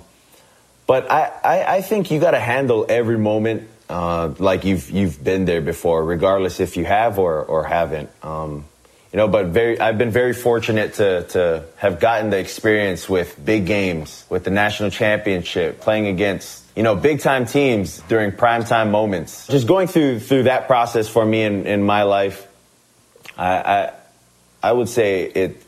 but 0.87 1.11
I, 1.11 1.31
I, 1.44 1.76
I 1.76 1.82
think 1.82 2.11
you 2.11 2.19
got 2.19 2.31
to 2.31 2.41
handle 2.41 2.87
every 2.88 3.19
moment 3.19 3.69
uh, 3.91 4.32
like 4.38 4.64
you've 4.64 4.91
you've 4.91 5.23
been 5.23 5.44
there 5.44 5.61
before, 5.61 6.03
regardless 6.03 6.61
if 6.61 6.79
you 6.79 6.87
have 6.87 7.19
or 7.19 7.44
or 7.44 7.64
haven't. 7.64 8.08
Um, 8.23 8.64
you 9.12 9.17
know, 9.17 9.27
but 9.27 9.47
very, 9.47 9.81
I've 9.81 9.99
been 9.99 10.11
very 10.11 10.33
fortunate 10.33 10.95
to 10.95 11.25
to 11.31 11.65
have 11.77 11.99
gotten 11.99 12.31
the 12.31 12.39
experience 12.39 13.09
with 13.09 13.43
big 13.45 13.67
games, 13.67 14.25
with 14.31 14.45
the 14.45 14.51
national 14.51 14.91
championship, 14.91 15.81
playing 15.81 16.07
against 16.07 16.65
you 16.77 16.85
know 16.85 16.95
big 16.95 17.21
time 17.21 17.47
teams 17.47 18.01
during 18.09 18.31
prime 18.33 18.65
time 18.65 18.91
moments. 18.91 19.49
Just 19.49 19.67
going 19.67 19.89
through 19.89 20.21
through 20.21 20.45
that 20.45 20.69
process 20.69 21.09
for 21.09 21.25
me 21.25 21.43
in, 21.43 21.67
in 21.67 21.83
my 21.83 22.05
life, 22.05 22.46
I, 23.37 23.56
I 23.56 23.93
I 24.63 24.73
would 24.73 24.89
say 24.89 25.25
it 25.25 25.63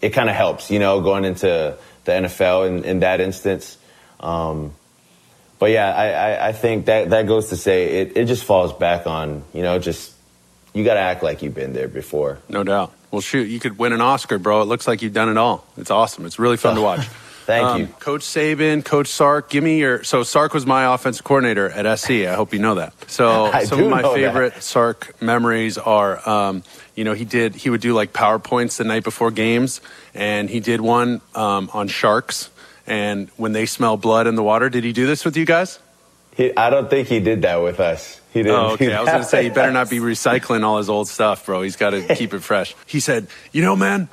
it 0.00 0.10
kind 0.10 0.30
of 0.30 0.34
helps. 0.34 0.70
You 0.70 0.78
know, 0.78 1.02
going 1.02 1.26
into 1.26 1.76
the 2.04 2.12
NFL 2.12 2.66
in, 2.68 2.84
in 2.84 3.00
that 3.00 3.20
instance. 3.20 3.76
Um, 4.20 4.74
but 5.58 5.70
yeah, 5.70 5.94
I, 5.94 6.06
I, 6.08 6.48
I, 6.48 6.52
think 6.52 6.86
that 6.86 7.10
that 7.10 7.26
goes 7.26 7.50
to 7.50 7.56
say 7.56 8.00
it, 8.00 8.16
it 8.16 8.24
just 8.26 8.44
falls 8.44 8.72
back 8.72 9.06
on, 9.06 9.44
you 9.52 9.62
know, 9.62 9.78
just 9.78 10.14
you 10.74 10.84
got 10.84 10.94
to 10.94 11.00
act 11.00 11.22
like 11.22 11.42
you've 11.42 11.54
been 11.54 11.72
there 11.72 11.88
before. 11.88 12.38
No 12.48 12.62
doubt. 12.64 12.92
Well, 13.10 13.20
shoot, 13.20 13.48
you 13.48 13.58
could 13.58 13.78
win 13.78 13.92
an 13.92 14.00
Oscar, 14.00 14.38
bro. 14.38 14.62
It 14.62 14.66
looks 14.66 14.86
like 14.86 15.02
you've 15.02 15.12
done 15.12 15.28
it 15.28 15.36
all. 15.36 15.66
It's 15.76 15.90
awesome. 15.90 16.26
It's 16.26 16.38
really 16.38 16.56
fun 16.56 16.76
to 16.76 16.82
watch. 16.82 17.06
Thank 17.46 17.66
um, 17.66 17.80
you. 17.80 17.86
Coach 17.98 18.20
Saban, 18.20 18.84
Coach 18.84 19.08
Sark, 19.08 19.50
give 19.50 19.64
me 19.64 19.80
your. 19.80 20.04
So, 20.04 20.22
Sark 20.22 20.54
was 20.54 20.66
my 20.66 20.94
offensive 20.94 21.24
coordinator 21.24 21.68
at 21.68 21.98
SC. 21.98 22.10
I 22.10 22.34
hope 22.34 22.52
you 22.52 22.60
know 22.60 22.76
that. 22.76 22.92
So, 23.10 23.50
some 23.64 23.82
of 23.82 23.90
my 23.90 24.02
favorite 24.02 24.54
that. 24.54 24.62
Sark 24.62 25.20
memories 25.20 25.76
are, 25.76 26.28
um, 26.28 26.62
you 26.94 27.02
know, 27.02 27.12
he 27.12 27.24
did, 27.24 27.56
he 27.56 27.68
would 27.68 27.80
do 27.80 27.92
like 27.92 28.12
PowerPoints 28.12 28.76
the 28.76 28.84
night 28.84 29.02
before 29.02 29.32
games, 29.32 29.80
and 30.14 30.48
he 30.48 30.60
did 30.60 30.80
one 30.80 31.22
um, 31.34 31.70
on 31.72 31.88
sharks 31.88 32.50
and 32.86 33.28
when 33.36 33.52
they 33.52 33.66
smell 33.66 33.96
blood 33.96 34.28
in 34.28 34.36
the 34.36 34.42
water. 34.42 34.68
Did 34.68 34.84
he 34.84 34.92
do 34.92 35.06
this 35.06 35.24
with 35.24 35.36
you 35.36 35.46
guys? 35.46 35.80
He, 36.40 36.56
I 36.56 36.70
don't 36.70 36.88
think 36.88 37.08
he 37.08 37.20
did 37.20 37.42
that 37.42 37.56
with 37.56 37.80
us. 37.80 38.18
He 38.32 38.42
didn't. 38.42 38.58
Oh, 38.58 38.70
okay. 38.70 38.94
I 38.94 39.00
was 39.02 39.10
going 39.10 39.22
to 39.22 39.28
say 39.28 39.42
he 39.42 39.50
better 39.50 39.70
not 39.70 39.90
be 39.90 39.98
recycling 39.98 40.64
all 40.64 40.78
his 40.78 40.88
old 40.88 41.06
stuff, 41.06 41.44
bro. 41.44 41.60
He's 41.60 41.76
got 41.76 41.90
to 41.90 42.14
keep 42.14 42.32
it 42.32 42.40
fresh. 42.40 42.74
He 42.86 42.98
said, 42.98 43.26
"You 43.52 43.60
know, 43.60 43.76
man, 43.76 44.08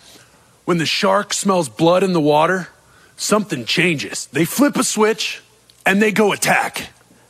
when 0.66 0.78
the 0.78 0.86
shark 0.86 1.34
smells 1.34 1.70
blood 1.70 2.04
in 2.04 2.12
the 2.12 2.20
water, 2.20 2.68
something 3.16 3.64
changes. 3.64 4.26
They 4.26 4.44
flip 4.44 4.76
a 4.76 4.84
switch 4.84 5.42
and 5.86 6.02
they 6.02 6.12
go 6.12 6.34
attack. 6.34 6.90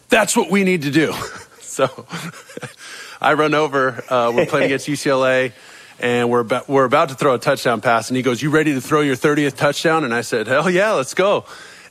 That's 0.09 0.35
what 0.35 0.49
we 0.49 0.63
need 0.63 0.81
to 0.81 0.89
do." 0.89 1.13
so 1.61 2.07
I 3.21 3.33
run 3.33 3.53
over. 3.53 4.03
Uh, 4.11 4.31
we're 4.33 4.47
playing 4.47 4.65
against 4.65 4.87
UCLA 4.87 5.51
and 5.99 6.31
we're 6.31 6.39
about, 6.39 6.67
we're 6.67 6.85
about 6.85 7.09
to 7.09 7.15
throw 7.15 7.35
a 7.35 7.39
touchdown 7.39 7.81
pass. 7.81 8.09
And 8.09 8.17
he 8.17 8.23
goes, 8.23 8.41
You 8.41 8.49
ready 8.49 8.73
to 8.73 8.81
throw 8.81 9.01
your 9.01 9.15
30th 9.15 9.57
touchdown? 9.57 10.03
And 10.03 10.13
I 10.13 10.21
said, 10.21 10.47
Hell 10.47 10.69
yeah, 10.69 10.93
let's 10.93 11.13
go. 11.13 11.45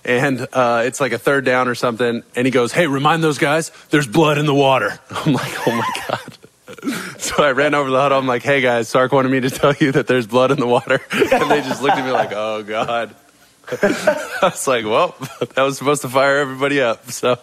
And 0.06 0.46
uh, 0.52 0.82
it's 0.86 1.00
like 1.00 1.10
a 1.12 1.18
third 1.18 1.44
down 1.44 1.66
or 1.68 1.74
something. 1.74 2.22
And 2.36 2.46
he 2.46 2.50
goes, 2.52 2.72
Hey, 2.72 2.86
remind 2.86 3.22
those 3.24 3.38
guys, 3.38 3.72
there's 3.90 4.06
blood 4.06 4.38
in 4.38 4.46
the 4.46 4.54
water. 4.54 4.98
I'm 5.10 5.32
like, 5.32 5.52
Oh 5.66 5.72
my 5.72 5.92
God. 6.08 6.20
So 7.18 7.42
I 7.42 7.50
ran 7.52 7.74
over 7.74 7.90
the 7.90 7.98
huddle. 7.98 8.18
I'm 8.18 8.26
like, 8.26 8.42
Hey 8.42 8.60
guys, 8.60 8.88
Sark 8.88 9.10
wanted 9.10 9.30
me 9.30 9.40
to 9.40 9.50
tell 9.50 9.74
you 9.74 9.90
that 9.92 10.06
there's 10.06 10.26
blood 10.28 10.50
in 10.52 10.60
the 10.60 10.66
water. 10.66 11.00
And 11.10 11.50
they 11.50 11.60
just 11.62 11.82
looked 11.82 11.96
at 11.96 12.04
me 12.04 12.12
like, 12.12 12.30
Oh 12.32 12.62
God. 12.62 13.14
I 13.82 14.38
was 14.42 14.68
like, 14.68 14.84
Well, 14.84 15.16
that 15.54 15.62
was 15.62 15.76
supposed 15.78 16.02
to 16.02 16.08
fire 16.08 16.38
everybody 16.38 16.80
up. 16.80 17.10
So 17.10 17.38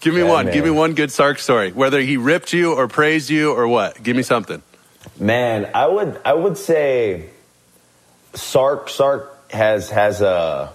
Give 0.00 0.14
me 0.14 0.20
Yeah, 0.20 0.28
one. 0.30 0.44
man. 0.46 0.54
Give 0.54 0.64
me 0.64 0.70
one 0.70 0.94
good 0.94 1.10
Sark 1.10 1.38
story. 1.40 1.72
Whether 1.72 2.00
he 2.00 2.16
ripped 2.16 2.52
you 2.52 2.74
or 2.74 2.86
praised 2.88 3.28
you 3.30 3.52
or 3.52 3.66
what. 3.66 4.00
Give 4.02 4.16
me 4.16 4.22
something. 4.22 4.62
Man, 5.18 5.68
I 5.74 5.86
would 5.88 6.20
I 6.24 6.34
would 6.34 6.56
say 6.58 7.30
Sark 8.34 8.88
Sark 8.88 9.50
has 9.50 9.90
has 9.90 10.20
a 10.20 10.72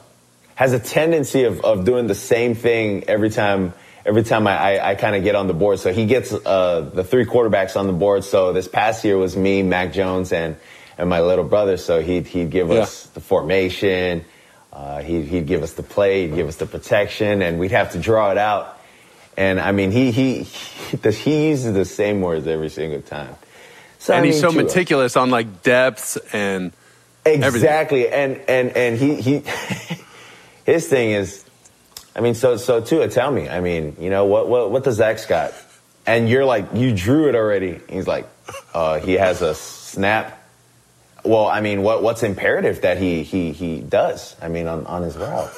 has 0.56 0.74
a 0.74 0.80
tendency 0.80 1.44
of, 1.44 1.64
of 1.64 1.86
doing 1.86 2.08
the 2.08 2.16
same 2.16 2.56
thing 2.56 3.04
every 3.08 3.30
time 3.30 3.74
every 4.06 4.24
time 4.24 4.48
I, 4.48 4.78
I, 4.78 4.90
I 4.92 4.96
kind 4.96 5.16
of 5.16 5.24
get 5.24 5.36
on 5.36 5.48
the 5.48 5.54
board. 5.54 5.80
So 5.80 5.92
he 5.92 6.06
gets 6.06 6.32
uh, 6.32 6.90
the 6.94 7.04
three 7.04 7.26
quarterbacks 7.26 7.76
on 7.76 7.88
the 7.88 7.94
board. 7.94 8.24
So 8.24 8.54
this 8.54 8.68
past 8.68 9.04
year 9.04 9.18
was 9.18 9.36
me, 9.36 9.64
Mac 9.64 9.94
Jones, 9.94 10.32
and 10.32 10.56
and 10.98 11.10
my 11.10 11.22
little 11.22 11.46
brother. 11.46 11.78
So 11.78 12.02
he'd 12.02 12.28
he'd 12.28 12.50
give 12.50 12.72
us 12.72 13.08
the 13.08 13.20
formation. 13.20 14.26
Uh, 14.72 15.02
he'd, 15.02 15.26
he'd 15.28 15.48
give 15.48 15.64
us 15.64 15.72
the 15.72 15.84
play, 15.84 16.28
he'd 16.28 16.36
give 16.36 16.50
us 16.50 16.58
the 16.58 16.66
protection, 16.66 17.42
and 17.42 17.60
we'd 17.60 17.72
have 17.72 17.94
to 17.94 18.00
draw 18.00 18.32
it 18.32 18.38
out. 18.38 18.78
And 19.38 19.58
I 19.60 19.72
mean, 19.72 19.92
he 19.92 20.12
he 20.12 20.44
he, 20.44 21.12
he 21.12 21.48
uses 21.50 21.74
the 21.74 21.86
same 21.86 22.22
words 22.22 22.46
every 22.46 22.70
single 22.70 23.02
time. 23.02 23.36
So, 24.00 24.14
I 24.14 24.18
and 24.18 24.26
he's 24.26 24.36
mean, 24.36 24.42
so 24.42 24.52
Tua- 24.52 24.64
meticulous 24.64 25.18
on 25.18 25.30
like 25.30 25.64
depths 25.64 26.18
and 26.34 26.72
Exactly, 27.26 28.08
and 28.08 28.40
and 28.48 28.70
and 28.78 28.98
he 28.98 29.20
he 29.20 29.40
his 30.66 30.88
thing 30.88 31.12
is, 31.12 31.46
I 32.16 32.22
mean, 32.22 32.34
so 32.34 32.58
so 32.58 32.82
Tua, 32.82 33.08
tell 33.08 33.32
me, 33.32 33.48
I 33.48 33.62
mean, 33.62 33.96
you 34.00 34.10
know 34.10 34.26
what 34.26 34.50
what 34.50 34.72
what 34.72 34.84
does 34.84 35.00
X 35.00 35.26
got? 35.26 35.54
And 36.06 36.30
you're 36.30 36.46
like, 36.46 36.68
you 36.74 36.94
drew 36.94 37.30
it 37.30 37.36
already. 37.36 37.80
He's 37.90 38.08
like, 38.08 38.28
uh, 38.74 39.00
he 39.00 39.14
has 39.14 39.42
a 39.42 39.56
snap. 39.56 40.42
Well, 41.24 41.48
I 41.48 41.62
mean, 41.62 41.82
what 41.82 42.04
what's 42.04 42.24
imperative 42.24 42.82
that 42.82 42.98
he 42.98 43.24
he 43.24 43.52
he 43.52 43.80
does? 43.80 44.36
I 44.42 44.50
mean, 44.50 44.68
on 44.68 44.86
on 44.86 45.04
his 45.04 45.18
route, 45.18 45.54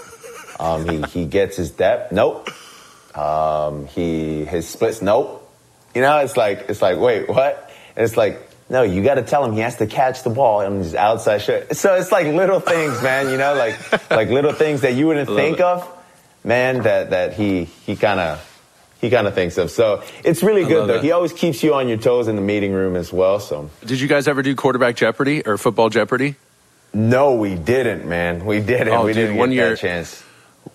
um, 0.60 0.88
he 0.88 1.02
he 1.04 1.26
gets 1.26 1.58
his 1.58 1.72
depth. 1.72 2.12
Nope. 2.12 2.50
Um, 3.16 3.88
he 3.88 4.46
his 4.46 4.68
splits. 4.68 5.02
Nope. 5.02 5.44
You 5.96 6.02
know, 6.02 6.20
it's 6.20 6.38
like 6.38 6.66
it's 6.70 6.82
like 6.82 6.98
wait, 6.98 7.28
what? 7.30 7.72
And 7.96 8.04
it's 8.04 8.18
like 8.18 8.47
no, 8.70 8.82
you 8.84 9.04
got 9.04 9.16
to 9.16 9.24
tell 9.24 9.46
him 9.46 9.54
he 9.54 9.60
has 9.62 9.78
to 9.78 9.88
catch 9.88 10.24
the 10.24 10.30
ball 10.30 10.60
on 10.66 10.78
his 10.80 10.94
outside 10.96 11.40
shirt. 11.40 11.76
So 11.76 11.96
it's 11.96 12.12
like 12.12 12.28
little 12.28 12.60
things, 12.60 13.02
man. 13.02 13.30
You 13.30 13.38
know, 13.38 13.54
like 13.56 14.10
like 14.12 14.30
little 14.30 14.54
things 14.54 14.82
that 14.82 14.94
you 14.96 15.08
wouldn't 15.08 15.30
love 15.30 15.38
think 15.38 15.58
it. 15.60 15.64
of, 15.66 15.88
man. 16.44 16.82
That 16.84 17.12
that 17.12 17.34
he 17.34 17.66
he 17.66 17.96
kind 17.96 18.20
of 18.20 18.44
he 19.00 19.10
kind 19.10 19.28
of 19.28 19.34
thinks 19.36 19.58
of. 19.58 19.72
So 19.72 20.04
it's 20.24 20.44
really 20.44 20.66
I 20.66 20.68
good 20.68 20.90
though. 20.90 20.96
it. 20.96 21.04
He 21.04 21.12
always 21.12 21.32
keeps 21.34 21.64
you 21.64 21.74
on 21.76 21.88
your 21.88 21.98
toes 21.98 22.28
in 22.28 22.36
the 22.36 22.42
meeting 22.42 22.74
room 22.74 22.96
as 22.96 23.14
well. 23.14 23.40
So 23.40 23.70
Did 23.86 24.00
you 24.02 24.08
guys 24.08 24.28
ever 24.28 24.42
do 24.42 24.54
quarterback 24.56 24.96
Jeopardy 24.96 25.44
or 25.46 25.58
football 25.58 25.90
Jeopardy? 25.90 26.36
no, 26.94 27.36
we 27.36 27.56
didn't, 27.56 28.08
man. 28.08 28.46
We 28.46 28.60
didn't. 28.60 28.90
Oh, 28.90 29.06
we 29.06 29.14
dude, 29.14 29.28
didn't 29.28 29.36
one 29.38 29.50
get 29.50 29.56
year- 29.56 29.70
that 29.72 29.80
chance. 29.80 30.24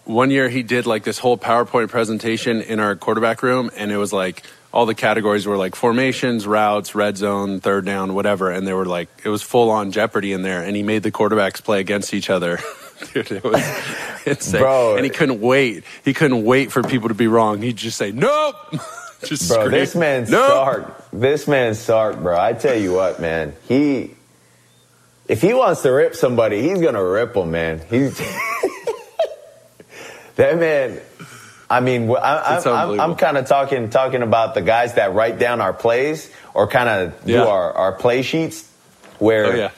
One 0.04 0.30
year 0.30 0.48
he 0.48 0.62
did 0.62 0.86
like 0.86 1.04
this 1.04 1.18
whole 1.18 1.36
PowerPoint 1.36 1.88
presentation 1.90 2.62
in 2.62 2.80
our 2.80 2.96
quarterback 2.96 3.42
room, 3.42 3.70
and 3.76 3.92
it 3.92 3.98
was 3.98 4.12
like 4.12 4.42
all 4.72 4.86
the 4.86 4.94
categories 4.94 5.46
were 5.46 5.56
like 5.56 5.74
formations, 5.74 6.46
routes, 6.46 6.94
red 6.94 7.16
zone, 7.16 7.60
third 7.60 7.84
down, 7.84 8.14
whatever, 8.14 8.50
and 8.50 8.66
they 8.66 8.72
were 8.72 8.86
like 8.86 9.08
it 9.24 9.28
was 9.28 9.42
full 9.42 9.70
on 9.70 9.92
Jeopardy 9.92 10.32
in 10.32 10.42
there, 10.42 10.62
and 10.62 10.74
he 10.74 10.82
made 10.82 11.02
the 11.02 11.10
quarterbacks 11.12 11.62
play 11.62 11.80
against 11.80 12.14
each 12.14 12.30
other. 12.30 12.58
Dude, 13.12 13.32
it 13.32 13.44
was 13.44 13.62
insane. 14.26 14.60
Bro. 14.60 14.96
and 14.96 15.04
he 15.04 15.10
couldn't 15.10 15.40
wait. 15.40 15.84
He 16.04 16.14
couldn't 16.14 16.44
wait 16.44 16.72
for 16.72 16.82
people 16.82 17.08
to 17.08 17.14
be 17.14 17.26
wrong. 17.26 17.60
He'd 17.60 17.76
just 17.76 17.98
say 17.98 18.12
nope. 18.12 18.54
just 19.24 19.48
Bro, 19.48 19.66
scream, 19.66 19.70
this 19.72 19.94
man's 19.94 20.30
nope. 20.30 20.48
Sark. 20.48 21.10
This 21.12 21.46
man's 21.48 21.78
Sark, 21.78 22.18
bro. 22.20 22.38
I 22.40 22.52
tell 22.54 22.76
you 22.78 22.92
what, 22.92 23.20
man. 23.20 23.54
He, 23.68 24.14
if 25.28 25.42
he 25.42 25.52
wants 25.52 25.82
to 25.82 25.90
rip 25.90 26.14
somebody, 26.14 26.62
he's 26.62 26.80
gonna 26.80 27.04
rip 27.04 27.34
them, 27.34 27.50
man. 27.50 27.82
He's 27.90 28.18
that 30.36 30.58
man. 30.58 31.00
I 31.76 31.80
mean, 31.80 32.10
I, 32.10 32.56
It's 32.56 32.66
I'm, 32.66 33.00
I'm. 33.00 33.14
Kind 33.16 33.36
of 33.38 33.46
talking 33.46 33.88
talking 33.90 34.22
about 34.22 34.54
the 34.54 34.60
guys 34.62 34.94
that 34.94 35.14
write 35.14 35.38
down 35.38 35.60
our 35.60 35.72
plays 35.72 36.30
or 36.54 36.66
kind 36.68 36.88
of 36.88 37.24
do 37.24 37.42
our, 37.42 37.72
our 37.72 37.92
play 37.92 38.22
sheets. 38.22 38.68
Where 39.18 39.46
Oh, 39.46 39.54
yeah. 39.54 39.70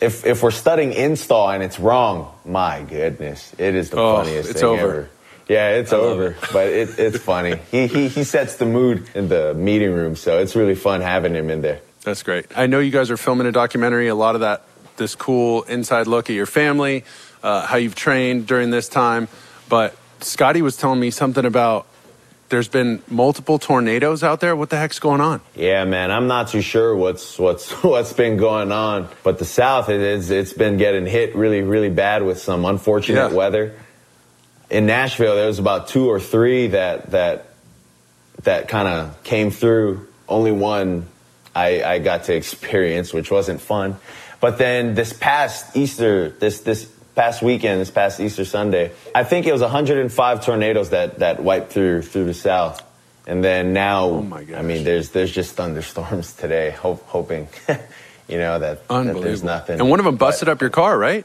if 0.00 0.24
if 0.24 0.42
we're 0.42 0.50
studying 0.52 0.92
install 0.92 1.50
and 1.50 1.62
it's 1.62 1.78
wrong, 1.78 2.32
my 2.44 2.82
goodness, 2.82 3.52
it 3.58 3.74
is 3.74 3.90
the 3.90 3.98
Oh, 3.98 4.16
funniest 4.16 4.52
thing 4.52 4.64
over. 4.64 4.80
ever. 4.80 5.10
Yeah, 5.48 5.70
it's 5.76 5.92
I 5.92 5.96
over, 5.96 6.28
it. 6.28 6.36
but 6.52 6.66
it, 6.68 6.98
it's 6.98 7.18
funny. 7.18 7.56
He, 7.70 7.86
he 7.88 8.08
he 8.08 8.24
sets 8.24 8.56
the 8.56 8.64
mood 8.66 9.08
in 9.14 9.28
the 9.28 9.52
meeting 9.52 9.92
room, 9.92 10.16
so 10.16 10.38
it's 10.38 10.56
really 10.56 10.74
fun 10.74 11.00
having 11.02 11.34
him 11.34 11.50
in 11.50 11.60
there. 11.60 11.80
That's 12.02 12.22
great. 12.22 12.46
I 12.56 12.66
know 12.66 12.80
you 12.80 12.90
guys 12.90 13.10
are 13.10 13.16
filming 13.18 13.46
a 13.46 13.52
documentary. 13.52 14.08
A 14.08 14.14
lot 14.14 14.34
of 14.36 14.40
that, 14.42 14.62
this 14.96 15.14
cool 15.14 15.62
inside 15.64 16.06
look 16.06 16.30
at 16.30 16.34
your 16.36 16.46
family, 16.46 17.04
uh, 17.42 17.66
how 17.66 17.76
you've 17.76 17.94
trained 17.94 18.46
during 18.46 18.70
this 18.70 18.88
time. 18.88 19.28
But 19.68 19.96
Scotty 20.20 20.62
was 20.62 20.76
telling 20.76 21.00
me 21.00 21.10
something 21.10 21.44
about 21.44 21.86
there's 22.50 22.68
been 22.68 23.02
multiple 23.08 23.58
tornadoes 23.58 24.22
out 24.22 24.40
there. 24.40 24.54
What 24.54 24.70
the 24.70 24.76
heck's 24.76 24.98
going 24.98 25.20
on? 25.20 25.40
Yeah, 25.56 25.84
man, 25.84 26.10
I'm 26.10 26.26
not 26.26 26.48
too 26.48 26.60
sure 26.60 26.94
what's 26.94 27.38
what's 27.38 27.70
what's 27.82 28.12
been 28.12 28.36
going 28.36 28.70
on, 28.72 29.08
but 29.22 29.38
the 29.38 29.44
South 29.44 29.88
it 29.88 30.00
is 30.00 30.30
it's 30.30 30.52
been 30.52 30.76
getting 30.76 31.06
hit 31.06 31.34
really 31.34 31.62
really 31.62 31.90
bad 31.90 32.22
with 32.22 32.38
some 32.38 32.64
unfortunate 32.64 33.30
Yeah. 33.30 33.36
weather. 33.36 33.74
In 34.70 34.86
Nashville, 34.86 35.36
there 35.36 35.46
was 35.46 35.58
about 35.58 35.88
two 35.88 36.08
or 36.08 36.20
three 36.20 36.68
that 36.68 37.10
that 37.10 37.46
that 38.42 38.68
kind 38.68 38.88
of 38.88 39.22
came 39.24 39.50
through. 39.50 40.06
Only 40.28 40.52
one 40.52 41.06
I, 41.54 41.82
I 41.82 41.98
got 41.98 42.24
to 42.24 42.34
experience, 42.34 43.12
which 43.12 43.30
wasn't 43.30 43.60
fun. 43.60 43.96
But 44.40 44.58
then 44.58 44.94
this 44.94 45.12
past 45.12 45.76
Easter, 45.76 46.30
this 46.30 46.60
this 46.60 46.90
past 47.14 47.42
weekend, 47.42 47.80
this 47.80 47.90
past 47.90 48.20
Easter 48.20 48.44
Sunday, 48.44 48.92
I 49.14 49.24
think 49.24 49.46
it 49.46 49.52
was 49.52 49.60
105 49.62 50.44
tornadoes 50.44 50.90
that 50.90 51.20
that 51.20 51.42
wiped 51.42 51.72
through 51.72 52.02
through 52.02 52.24
the 52.26 52.34
South. 52.34 52.82
And 53.26 53.42
then 53.42 53.72
now, 53.72 54.04
Oh 54.06 54.22
my 54.22 54.46
I 54.54 54.62
mean, 54.62 54.84
there's 54.84 55.10
there's 55.10 55.32
just 55.32 55.56
thunderstorms 55.56 56.34
today. 56.34 56.70
Hope, 56.72 57.02
hoping, 57.06 57.48
you 58.28 58.38
know, 58.38 58.58
that, 58.58 58.86
that 58.88 59.20
there's 59.22 59.42
nothing. 59.42 59.80
And 59.80 59.88
one 59.88 59.98
of 59.98 60.04
them 60.04 60.16
But- 60.16 60.26
busted 60.26 60.48
up 60.48 60.60
your 60.60 60.70
car, 60.70 60.98
right? 60.98 61.24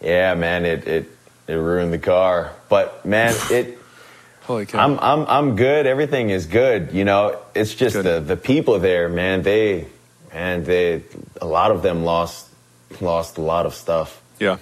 Yeah, 0.00 0.34
man, 0.34 0.64
it 0.64 0.86
it 0.86 1.10
it 1.46 1.54
ruined 1.54 1.92
the 1.92 1.98
car. 1.98 2.52
But 2.68 3.04
man, 3.04 3.34
it. 3.50 3.78
Holy 4.42 4.66
cow. 4.66 4.78
I'm 4.78 4.98
I'm 4.98 5.26
I'm 5.26 5.56
good. 5.56 5.86
Everything 5.86 6.30
is 6.30 6.46
good. 6.46 6.92
You 6.92 7.04
know, 7.04 7.38
it's 7.54 7.74
just 7.74 7.96
Good. 7.96 8.04
the 8.04 8.20
the 8.20 8.36
people 8.36 8.78
there, 8.78 9.08
man. 9.08 9.42
They, 9.42 9.86
and 10.32 10.66
they 10.66 11.02
a 11.40 11.46
lot 11.46 11.70
of 11.70 11.82
them 11.82 12.04
lost 12.04 12.48
lost 13.00 13.38
a 13.38 13.40
lot 13.42 13.64
of 13.66 13.74
stuff. 13.74 14.20
Yeah. 14.38 14.58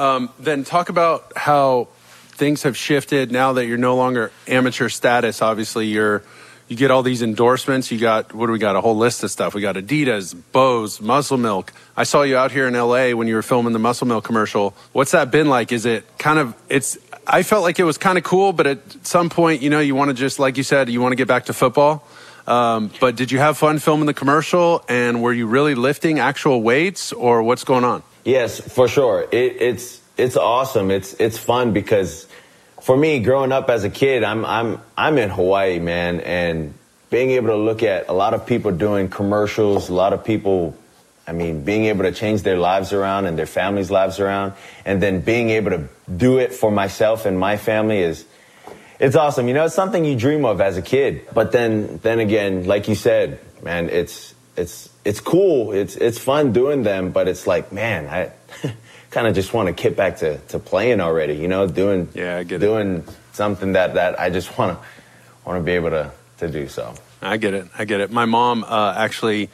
Um, 0.00 0.30
then 0.38 0.64
talk 0.64 0.88
about 0.88 1.36
how 1.36 1.88
things 2.30 2.62
have 2.62 2.74
shifted 2.74 3.30
now 3.30 3.52
that 3.52 3.66
you're 3.66 3.76
no 3.76 3.96
longer 3.96 4.32
amateur 4.48 4.88
status. 4.88 5.42
Obviously, 5.42 5.88
you're 5.88 6.22
you 6.68 6.76
get 6.76 6.90
all 6.90 7.02
these 7.02 7.20
endorsements. 7.20 7.90
You 7.90 7.98
got 7.98 8.32
what 8.32 8.46
do 8.46 8.52
we 8.52 8.58
got? 8.58 8.76
A 8.76 8.80
whole 8.80 8.96
list 8.96 9.22
of 9.24 9.30
stuff. 9.30 9.54
We 9.54 9.60
got 9.60 9.74
Adidas, 9.74 10.34
Bose, 10.52 11.02
Muscle 11.02 11.36
Milk. 11.36 11.70
I 11.98 12.04
saw 12.04 12.22
you 12.22 12.38
out 12.38 12.50
here 12.50 12.66
in 12.66 12.72
LA 12.72 13.10
when 13.10 13.28
you 13.28 13.34
were 13.34 13.42
filming 13.42 13.74
the 13.74 13.78
Muscle 13.78 14.06
Milk 14.06 14.24
commercial. 14.24 14.74
What's 14.92 15.10
that 15.10 15.30
been 15.30 15.50
like? 15.50 15.70
Is 15.70 15.84
it 15.84 16.06
kind 16.16 16.38
of 16.38 16.54
it's? 16.70 16.96
I 17.26 17.42
felt 17.42 17.62
like 17.62 17.78
it 17.78 17.84
was 17.84 17.98
kind 17.98 18.16
of 18.16 18.24
cool, 18.24 18.54
but 18.54 18.66
at 18.66 19.06
some 19.06 19.28
point, 19.28 19.60
you 19.60 19.68
know, 19.68 19.80
you 19.80 19.94
want 19.94 20.08
to 20.08 20.14
just 20.14 20.38
like 20.38 20.56
you 20.56 20.62
said, 20.62 20.88
you 20.88 21.02
want 21.02 21.12
to 21.12 21.16
get 21.16 21.28
back 21.28 21.44
to 21.46 21.52
football. 21.52 22.08
Um, 22.46 22.90
but 23.00 23.16
did 23.16 23.30
you 23.30 23.38
have 23.38 23.58
fun 23.58 23.78
filming 23.78 24.06
the 24.06 24.14
commercial? 24.14 24.82
And 24.88 25.22
were 25.22 25.32
you 25.32 25.46
really 25.46 25.74
lifting 25.74 26.20
actual 26.20 26.62
weights, 26.62 27.12
or 27.12 27.42
what's 27.42 27.64
going 27.64 27.84
on? 27.84 28.02
Yes, 28.30 28.60
for 28.60 28.86
sure. 28.86 29.26
It, 29.32 29.56
it's 29.60 30.00
it's 30.16 30.36
awesome. 30.36 30.92
It's 30.92 31.14
it's 31.14 31.36
fun 31.36 31.72
because 31.72 32.28
for 32.80 32.96
me, 32.96 33.18
growing 33.18 33.50
up 33.50 33.68
as 33.68 33.82
a 33.82 33.90
kid, 33.90 34.22
I'm 34.22 34.44
I'm 34.44 34.80
I'm 34.96 35.18
in 35.18 35.30
Hawaii, 35.30 35.80
man, 35.80 36.20
and 36.20 36.74
being 37.10 37.30
able 37.32 37.48
to 37.48 37.56
look 37.56 37.82
at 37.82 38.08
a 38.08 38.12
lot 38.12 38.32
of 38.32 38.46
people 38.46 38.70
doing 38.70 39.08
commercials, 39.08 39.88
a 39.88 39.94
lot 39.94 40.12
of 40.12 40.24
people, 40.24 40.76
I 41.26 41.32
mean, 41.32 41.64
being 41.64 41.86
able 41.86 42.04
to 42.04 42.12
change 42.12 42.42
their 42.42 42.56
lives 42.56 42.92
around 42.92 43.26
and 43.26 43.36
their 43.36 43.46
families' 43.46 43.90
lives 43.90 44.20
around, 44.20 44.52
and 44.84 45.02
then 45.02 45.22
being 45.22 45.50
able 45.50 45.70
to 45.70 45.88
do 46.16 46.38
it 46.38 46.54
for 46.54 46.70
myself 46.70 47.26
and 47.26 47.36
my 47.36 47.56
family 47.56 47.98
is 47.98 48.24
it's 49.00 49.16
awesome. 49.16 49.48
You 49.48 49.54
know, 49.54 49.64
it's 49.64 49.74
something 49.74 50.04
you 50.04 50.14
dream 50.14 50.44
of 50.44 50.60
as 50.60 50.76
a 50.76 50.82
kid. 50.82 51.26
But 51.34 51.50
then, 51.50 51.98
then 52.02 52.20
again, 52.20 52.66
like 52.66 52.86
you 52.86 52.94
said, 52.94 53.40
man, 53.60 53.88
it's 53.88 54.34
it's 54.56 54.89
it's 55.04 55.20
cool. 55.20 55.72
It's 55.72 55.96
it's 55.96 56.18
fun 56.18 56.52
doing 56.52 56.82
them. 56.82 57.10
But 57.10 57.28
it's 57.28 57.46
like, 57.46 57.72
man, 57.72 58.06
I 58.06 58.32
kind 59.10 59.26
of 59.26 59.34
just 59.34 59.52
want 59.54 59.66
to 59.74 59.82
get 59.82 59.96
back 59.96 60.18
to, 60.18 60.38
to 60.38 60.58
playing 60.58 61.00
already. 61.00 61.34
You 61.34 61.48
know, 61.48 61.66
doing 61.66 62.08
Yeah, 62.14 62.38
I 62.38 62.42
get 62.44 62.56
it. 62.56 62.66
doing 62.66 63.04
something 63.32 63.72
that 63.72 63.94
that 63.94 64.20
I 64.20 64.30
just 64.30 64.56
want 64.58 64.78
to 64.78 64.86
want 65.44 65.58
to 65.58 65.64
be 65.64 65.72
able 65.72 65.90
to 65.90 66.12
to 66.38 66.48
do. 66.48 66.68
So 66.68 66.94
I 67.22 67.36
get 67.36 67.54
it. 67.54 67.66
I 67.78 67.84
get 67.84 68.00
it. 68.00 68.10
My 68.10 68.24
mom 68.24 68.64
uh, 68.64 68.94
actually, 68.96 69.50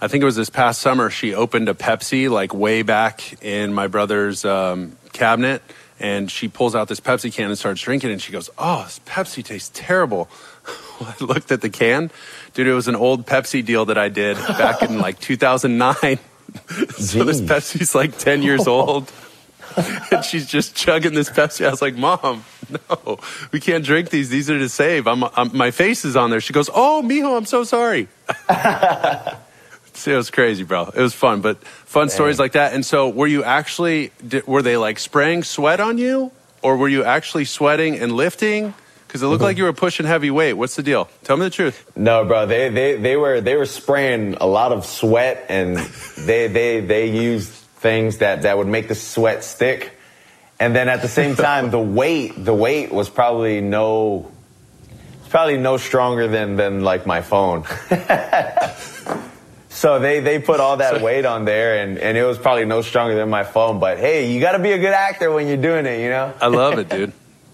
I 0.00 0.08
think 0.08 0.22
it 0.22 0.26
was 0.26 0.36
this 0.36 0.50
past 0.50 0.80
summer, 0.82 1.08
she 1.10 1.34
opened 1.34 1.68
a 1.68 1.74
Pepsi 1.74 2.28
like 2.30 2.52
way 2.54 2.82
back 2.82 3.42
in 3.42 3.72
my 3.72 3.86
brother's 3.86 4.44
um, 4.44 4.96
cabinet. 5.12 5.62
And 5.98 6.30
she 6.30 6.48
pulls 6.48 6.74
out 6.74 6.88
this 6.88 7.00
Pepsi 7.00 7.32
can 7.32 7.46
and 7.48 7.56
starts 7.56 7.80
drinking. 7.80 8.10
And 8.10 8.20
she 8.20 8.30
goes, 8.30 8.50
Oh, 8.58 8.82
this 8.84 9.00
Pepsi 9.06 9.42
tastes 9.42 9.70
terrible. 9.72 10.28
I 11.20 11.24
looked 11.24 11.52
at 11.52 11.60
the 11.60 11.70
can. 11.70 12.10
Dude, 12.54 12.66
it 12.66 12.72
was 12.74 12.88
an 12.88 12.96
old 12.96 13.26
Pepsi 13.26 13.64
deal 13.64 13.84
that 13.86 13.98
I 13.98 14.08
did 14.08 14.36
back 14.36 14.82
in 14.82 14.98
like 14.98 15.18
2009. 15.20 15.94
so 16.96 17.24
this 17.24 17.40
Pepsi's 17.40 17.94
like 17.94 18.18
10 18.18 18.42
years 18.42 18.66
old. 18.66 19.10
and 20.10 20.24
she's 20.24 20.46
just 20.46 20.74
chugging 20.74 21.12
this 21.12 21.28
Pepsi. 21.28 21.66
I 21.66 21.70
was 21.70 21.82
like, 21.82 21.96
Mom, 21.96 22.44
no, 22.70 23.18
we 23.52 23.60
can't 23.60 23.84
drink 23.84 24.08
these. 24.10 24.30
These 24.30 24.48
are 24.48 24.58
to 24.58 24.68
save. 24.68 25.06
I'm, 25.06 25.24
I'm 25.24 25.54
my 25.56 25.70
face 25.70 26.04
is 26.04 26.16
on 26.16 26.30
there. 26.30 26.40
She 26.40 26.52
goes, 26.54 26.70
Oh, 26.72 27.02
mijo, 27.04 27.36
I'm 27.36 27.44
so 27.44 27.62
sorry. 27.64 28.08
it 28.48 30.16
was 30.16 30.30
crazy, 30.30 30.64
bro. 30.64 30.84
It 30.94 31.00
was 31.00 31.14
fun, 31.14 31.40
but 31.40 31.62
fun 31.64 32.08
stories 32.08 32.38
like 32.38 32.52
that. 32.52 32.72
And 32.74 32.86
so, 32.86 33.08
were 33.08 33.26
you 33.26 33.44
actually? 33.44 34.12
Were 34.46 34.62
they 34.62 34.76
like 34.76 34.98
spraying 34.98 35.42
sweat 35.42 35.80
on 35.80 35.98
you, 35.98 36.30
or 36.62 36.76
were 36.76 36.88
you 36.88 37.04
actually 37.04 37.44
sweating 37.44 37.98
and 37.98 38.12
lifting? 38.12 38.74
Because 39.06 39.22
it 39.22 39.26
looked 39.26 39.42
like 39.42 39.56
you 39.56 39.64
were 39.64 39.72
pushing 39.72 40.04
heavy 40.04 40.30
weight. 40.30 40.54
What's 40.54 40.76
the 40.76 40.82
deal? 40.82 41.08
Tell 41.24 41.36
me 41.36 41.44
the 41.44 41.50
truth. 41.50 41.90
No, 41.96 42.24
bro. 42.24 42.46
They 42.46 42.68
they 42.68 42.96
they 42.96 43.16
were 43.16 43.40
they 43.40 43.56
were 43.56 43.66
spraying 43.66 44.34
a 44.34 44.46
lot 44.46 44.72
of 44.72 44.84
sweat, 44.84 45.46
and 45.48 45.76
they 45.76 46.48
they 46.48 46.80
they 46.80 47.10
used 47.10 47.50
things 47.50 48.18
that 48.18 48.42
that 48.42 48.58
would 48.58 48.66
make 48.66 48.88
the 48.88 48.94
sweat 48.94 49.44
stick. 49.44 49.92
And 50.58 50.74
then 50.74 50.88
at 50.88 51.02
the 51.02 51.08
same 51.08 51.36
time, 51.36 51.70
the 51.70 51.80
weight 51.80 52.32
the 52.36 52.54
weight 52.54 52.92
was 52.92 53.08
probably 53.08 53.60
no 53.60 54.32
it's 55.26 55.32
probably 55.32 55.58
no 55.58 55.76
stronger 55.76 56.28
than 56.28 56.54
than 56.54 56.84
like 56.84 57.04
my 57.04 57.20
phone. 57.20 57.64
so 59.68 59.98
they 59.98 60.20
they 60.20 60.38
put 60.38 60.60
all 60.60 60.76
that 60.76 61.02
weight 61.02 61.24
on 61.24 61.44
there, 61.44 61.82
and 61.82 61.98
and 61.98 62.16
it 62.16 62.24
was 62.24 62.38
probably 62.38 62.64
no 62.64 62.80
stronger 62.80 63.16
than 63.16 63.28
my 63.28 63.42
phone. 63.42 63.80
But 63.80 63.98
hey, 63.98 64.32
you 64.32 64.40
got 64.40 64.52
to 64.52 64.60
be 64.60 64.70
a 64.70 64.78
good 64.78 64.94
actor 64.94 65.32
when 65.32 65.48
you're 65.48 65.56
doing 65.56 65.84
it, 65.86 66.00
you 66.00 66.10
know. 66.10 66.32
I 66.40 66.46
love 66.46 66.78
it, 66.78 66.88
dude. 66.88 67.12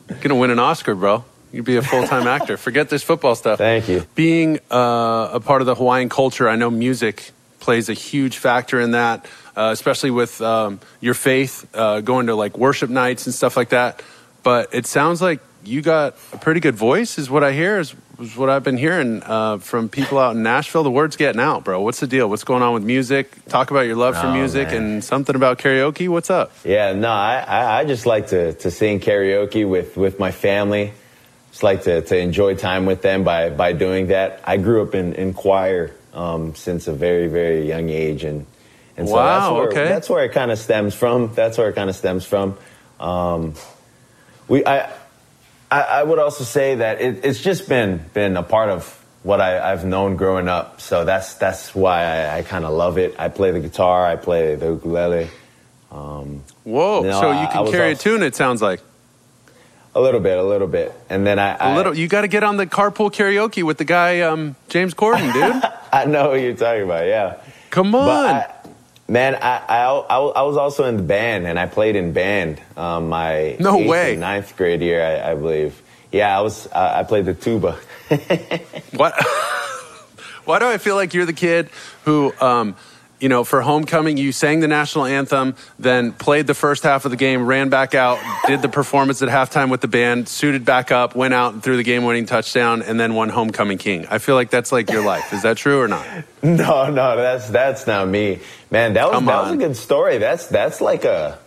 You're 0.09 0.19
gonna 0.21 0.37
win 0.37 0.51
an 0.51 0.59
Oscar, 0.59 0.95
bro. 0.95 1.25
You'd 1.53 1.65
be 1.65 1.77
a 1.77 1.83
full 1.83 2.07
time 2.07 2.27
actor. 2.37 2.57
Forget 2.57 2.89
this 2.89 3.03
football 3.03 3.35
stuff. 3.35 3.59
Thank 3.59 3.89
you. 3.89 4.07
Being 4.15 4.59
uh, 4.71 5.31
a 5.33 5.41
part 5.41 5.61
of 5.63 5.67
the 5.67 5.75
Hawaiian 5.75 6.09
culture, 6.09 6.49
I 6.49 6.57
know 6.57 6.71
music 6.71 7.31
plays 7.61 7.89
a 7.89 7.95
huge 7.95 8.39
factor 8.39 8.81
in 8.81 8.93
that, 8.93 9.27
uh, 9.57 9.71
especially 9.73 10.11
with 10.11 10.41
um, 10.41 10.81
your 11.01 11.15
faith, 11.15 11.69
uh, 11.75 12.01
going 12.01 12.27
to 12.27 12.35
like 12.35 12.59
worship 12.59 12.91
nights 12.91 13.27
and 13.27 13.35
stuff 13.35 13.57
like 13.57 13.69
that. 13.69 14.03
But 14.43 14.75
it 14.75 14.87
sounds 14.87 15.23
like 15.23 15.41
you 15.65 15.81
got 15.83 16.17
a 16.33 16.39
pretty 16.39 16.59
good 16.59 16.75
voice, 16.75 17.19
is 17.19 17.31
what 17.31 17.45
I 17.45 17.53
hear, 17.53 17.79
is, 17.79 17.95
is 18.19 18.37
what 18.37 18.51
I've 18.51 18.65
been 18.65 18.77
hearing 18.79 19.23
uh, 19.23 19.59
from 19.59 19.89
people 19.89 20.19
out 20.19 20.35
in 20.35 20.43
Nashville. 20.43 20.83
The 20.83 20.91
word's 20.91 21.15
getting 21.15 21.41
out, 21.41 21.63
bro. 21.63 21.81
What's 21.83 22.01
the 22.01 22.09
deal? 22.09 22.29
What's 22.29 22.43
going 22.43 22.63
on 22.65 22.75
with 22.75 22.83
music? 22.83 23.31
Talk 23.47 23.71
about 23.71 23.83
your 23.83 23.95
love 23.95 24.17
for 24.19 24.27
Oh, 24.27 24.33
music 24.35 24.69
man. 24.69 24.77
and 24.83 25.05
something 25.05 25.37
about 25.37 25.59
karaoke. 25.61 26.09
What's 26.09 26.31
up? 26.31 26.51
Yeah, 26.65 26.95
no, 26.95 27.11
I, 27.11 27.45
I, 27.47 27.79
I 27.81 27.85
just 27.85 28.07
like 28.07 28.29
to, 28.29 28.55
to 28.55 28.71
sing 28.73 28.99
karaoke 28.99 29.69
with, 29.69 29.97
with 29.97 30.19
my 30.19 30.33
family. 30.33 30.93
Just 31.53 31.63
like 31.63 31.85
to, 31.85 32.03
to 32.03 32.17
enjoy 32.17 32.57
time 32.57 32.87
with 32.87 33.03
them 33.03 33.25
by, 33.25 33.51
by 33.51 33.73
doing 33.73 34.09
that. 34.09 34.41
I 34.43 34.57
grew 34.57 34.83
up 34.83 34.95
in, 34.95 35.13
in 35.13 35.35
choir 35.35 35.95
um, 36.15 36.55
since 36.55 36.89
a 36.89 36.95
very, 36.95 37.29
very 37.29 37.69
young 37.69 37.91
age. 37.91 38.25
And, 38.25 38.47
and 38.97 39.07
so 39.07 39.17
that's 39.17 39.53
where, 39.53 39.69
okay. 39.69 39.85
that's 39.85 40.09
where 40.09 40.25
it 40.25 40.33
kind 40.33 40.51
of 40.51 40.59
stems 40.59 40.95
from. 40.95 41.35
That's 41.35 41.59
where 41.59 41.69
it 41.69 41.75
kind 41.75 41.91
of 41.91 41.97
stems 41.97 42.25
from. 42.25 42.57
Um, 42.99 43.55
we, 44.49 44.65
I, 44.65 44.91
I, 45.71 45.81
I 45.81 46.03
would 46.03 46.19
also 46.19 46.43
say 46.45 46.77
that 46.77 47.03
it, 47.03 47.25
it's 47.25 47.43
just 47.43 47.69
been, 47.69 48.03
been 48.15 48.37
a 48.39 48.43
part 48.43 48.71
of 48.71 48.99
what 49.23 49.43
I, 49.43 49.73
I've 49.73 49.85
known 49.85 50.17
growing 50.17 50.49
up. 50.49 50.81
So 50.81 51.05
that's, 51.05 51.35
that's 51.35 51.75
why 51.75 52.05
I, 52.05 52.39
I 52.39 52.43
kind 52.43 52.65
of 52.65 52.73
love 52.73 52.97
it. 52.97 53.15
I 53.19 53.29
play 53.29 53.51
the 53.51 53.61
guitar, 53.61 54.07
I 54.07 54.17
play 54.17 54.55
the 54.55 54.67
ukulele. 54.67 55.29
Um, 55.91 56.45
Whoa! 56.65 57.03
No, 57.03 57.21
so 57.21 57.31
I- 57.31 57.43
you 57.43 57.49
can 57.49 57.71
carry 57.71 57.93
a 57.93 57.95
tune. 57.95 58.23
It 58.23 58.35
sounds 58.35 58.63
like. 58.63 58.81
A 59.95 60.01
little 60.01 60.21
bit, 60.21 60.39
a 60.39 60.43
little 60.43 60.69
bit, 60.69 60.91
and 61.11 61.27
then 61.27 61.39
I, 61.39 61.75
A 61.75 61.77
little. 61.77 61.95
You 61.95 62.09
got 62.09 62.23
to 62.23 62.29
get 62.29 62.43
on 62.43 62.57
the 62.57 62.67
carpool 62.67 63.13
karaoke 63.13 63.63
with 63.63 63.77
the 63.77 63.85
guy, 63.85 64.21
um, 64.23 64.57
James 64.69 64.95
Corden, 64.95 65.31
dude. 65.35 65.63
I 65.93 66.07
know 66.07 66.31
what 66.31 66.41
you're 66.41 66.55
talking 66.57 66.85
about. 66.85 67.07
Yeah, 67.07 67.37
Come 67.69 67.95
on. 67.95 68.09
I, 68.09 68.51
man, 69.07 69.35
I, 69.35 69.59
I 69.69 69.85
I 69.85 70.17
I 70.19 70.43
was 70.43 70.57
also 70.57 70.85
in 70.87 70.97
the 70.97 71.03
band, 71.03 71.47
and 71.47 71.59
I 71.59 71.67
played 71.67 71.95
in 71.97 72.15
band. 72.15 72.59
Um, 72.75 73.11
my 73.11 73.57
No 73.61 73.79
eighth 73.81 73.89
way. 73.89 74.17
ninth 74.17 74.57
grade 74.57 74.81
year, 74.81 75.05
I, 75.05 75.33
I 75.33 75.35
believe. 75.35 75.81
Yeah, 76.11 76.39
I 76.39 76.41
was. 76.41 76.67
Uh, 76.69 76.93
I 76.97 77.03
played 77.03 77.27
the 77.27 77.35
tuba. 77.35 77.79
what? 78.97 79.13
Why 80.45 80.59
do 80.59 80.67
I 80.69 80.79
feel 80.79 80.97
like 80.97 81.15
you're 81.15 81.27
the 81.27 81.33
kid 81.33 81.69
who, 82.05 82.33
um, 82.41 82.77
you 83.23 83.29
know, 83.29 83.45
for 83.45 83.63
homecoming 83.63 84.17
you 84.17 84.33
sang 84.33 84.59
the 84.59 84.67
national 84.67 85.05
anthem, 85.05 85.55
then 85.79 86.11
played 86.13 86.49
the 86.49 86.55
first 86.55 86.83
half 86.83 87.05
of 87.05 87.13
the 87.13 87.17
game, 87.17 87.47
ran 87.47 87.69
back 87.69 87.95
out, 87.95 88.19
did 88.49 88.63
the 88.63 88.69
performance 88.69 89.23
at 89.23 89.29
halftime 89.29 89.71
with 89.71 89.81
the 89.81 89.87
band, 89.87 90.29
suited 90.29 90.65
back 90.65 90.91
up, 90.91 91.15
went 91.15 91.33
out 91.33 91.55
and 91.55 91.63
threw 91.63 91.77
the 91.77 91.85
game-winning 91.85 92.27
touchdown, 92.27 92.83
and 92.83 92.99
then 92.99 93.15
won 93.15 93.29
homecoming 93.29 93.79
king. 93.79 94.07
I 94.11 94.19
feel 94.19 94.35
like 94.35 94.51
that's 94.51 94.73
like 94.73 94.91
your 94.91 95.05
life. 95.05 95.33
Is 95.33 95.43
that 95.43 95.57
true 95.57 95.81
or 95.81 95.87
not? 95.87 96.05
no, 96.43 96.91
no, 96.91 97.17
that's 97.17 97.49
that's 97.49 97.87
not 97.87 98.09
me, 98.09 98.41
man. 98.73 98.95
That 98.95 99.07
was 99.07 99.15
Come 99.15 99.27
that 99.27 99.43
was 99.45 99.53
a 99.53 99.57
good 99.57 99.77
story. 99.77 100.19
That's 100.19 100.49
that's 100.49 100.81
like 100.81 101.05
a 101.05 101.39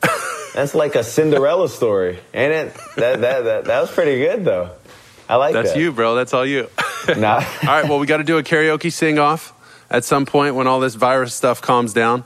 that's 0.56 0.76
like 0.76 0.96
a 0.96 1.04
Cinderella 1.04 1.68
story, 1.68 2.20
ain't 2.34 2.54
it? 2.54 2.74
That 2.96 3.20
that 3.20 3.44
that, 3.44 3.66
that 3.66 3.82
was 3.82 3.92
pretty 3.92 4.20
good 4.20 4.46
though. 4.46 4.72
I 5.28 5.36
like 5.36 5.52
that. 5.52 5.64
That's 5.64 5.74
that. 5.74 5.82
you, 5.82 5.92
bro. 5.92 6.16
That's 6.16 6.34
all 6.34 6.46
you. 6.46 6.70
Nah. 7.18 7.44
All 7.64 7.68
right, 7.68 7.84
well, 7.88 8.00
we 8.00 8.08
got 8.08 8.18
to 8.18 8.24
do 8.24 8.38
a 8.38 8.44
karaoke 8.44 8.92
sing 8.92 9.20
off 9.20 9.55
at 9.96 10.04
some 10.04 10.26
point 10.26 10.56
when 10.56 10.68
all 10.68 10.80
this 10.80 10.96
virus 10.96 11.34
stuff 11.34 11.62
calms 11.62 11.94
down. 11.94 12.24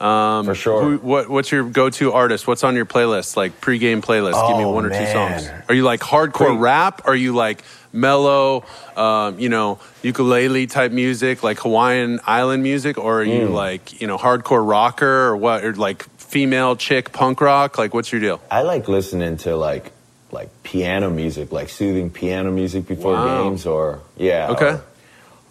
Um, 0.00 0.46
For 0.46 0.54
sure. 0.56 0.82
who- 0.82 0.98
what, 0.98 1.28
what's 1.28 1.52
your 1.52 1.62
go 1.62 1.88
to 1.90 2.12
artist? 2.12 2.48
What's 2.48 2.64
on 2.64 2.74
your 2.74 2.86
playlist? 2.86 3.36
Like 3.36 3.60
pre-game 3.60 4.02
playlist? 4.02 4.48
Give 4.48 4.56
me 4.56 4.64
one 4.64 4.84
or 4.84 4.90
two 4.90 5.06
songs. 5.06 5.48
Are 5.68 5.74
you 5.74 5.84
like 5.84 6.00
hardcore 6.00 6.58
rap? 6.58 7.02
Are 7.04 7.14
you 7.14 7.34
like 7.34 7.62
mellow, 7.92 8.64
um, 8.96 9.38
you 9.38 9.48
know, 9.48 9.78
ukulele 10.02 10.66
type 10.66 10.90
music, 10.90 11.44
like 11.44 11.60
Hawaiian 11.60 12.18
island 12.26 12.64
music? 12.64 12.98
Or 12.98 13.20
are 13.20 13.24
you 13.24 13.48
Mm. 13.48 13.52
like, 13.54 14.00
you 14.00 14.08
know, 14.08 14.18
hardcore 14.18 14.68
rocker 14.68 15.26
or 15.28 15.36
what? 15.36 15.64
Or 15.64 15.72
like 15.74 16.04
female 16.18 16.74
chick 16.74 17.12
punk 17.12 17.40
rock? 17.40 17.78
Like, 17.78 17.94
what's 17.94 18.10
your 18.10 18.20
deal? 18.20 18.40
I 18.50 18.62
like 18.62 18.88
listening 18.88 19.36
to 19.38 19.54
like 19.56 19.92
like 20.32 20.48
piano 20.64 21.10
music, 21.10 21.52
like 21.52 21.68
soothing 21.68 22.08
piano 22.10 22.50
music 22.50 22.88
before 22.88 23.12
Wow. 23.12 23.44
games, 23.44 23.66
or 23.66 24.00
yeah, 24.16 24.48
Okay. 24.50 24.66
or 24.70 24.82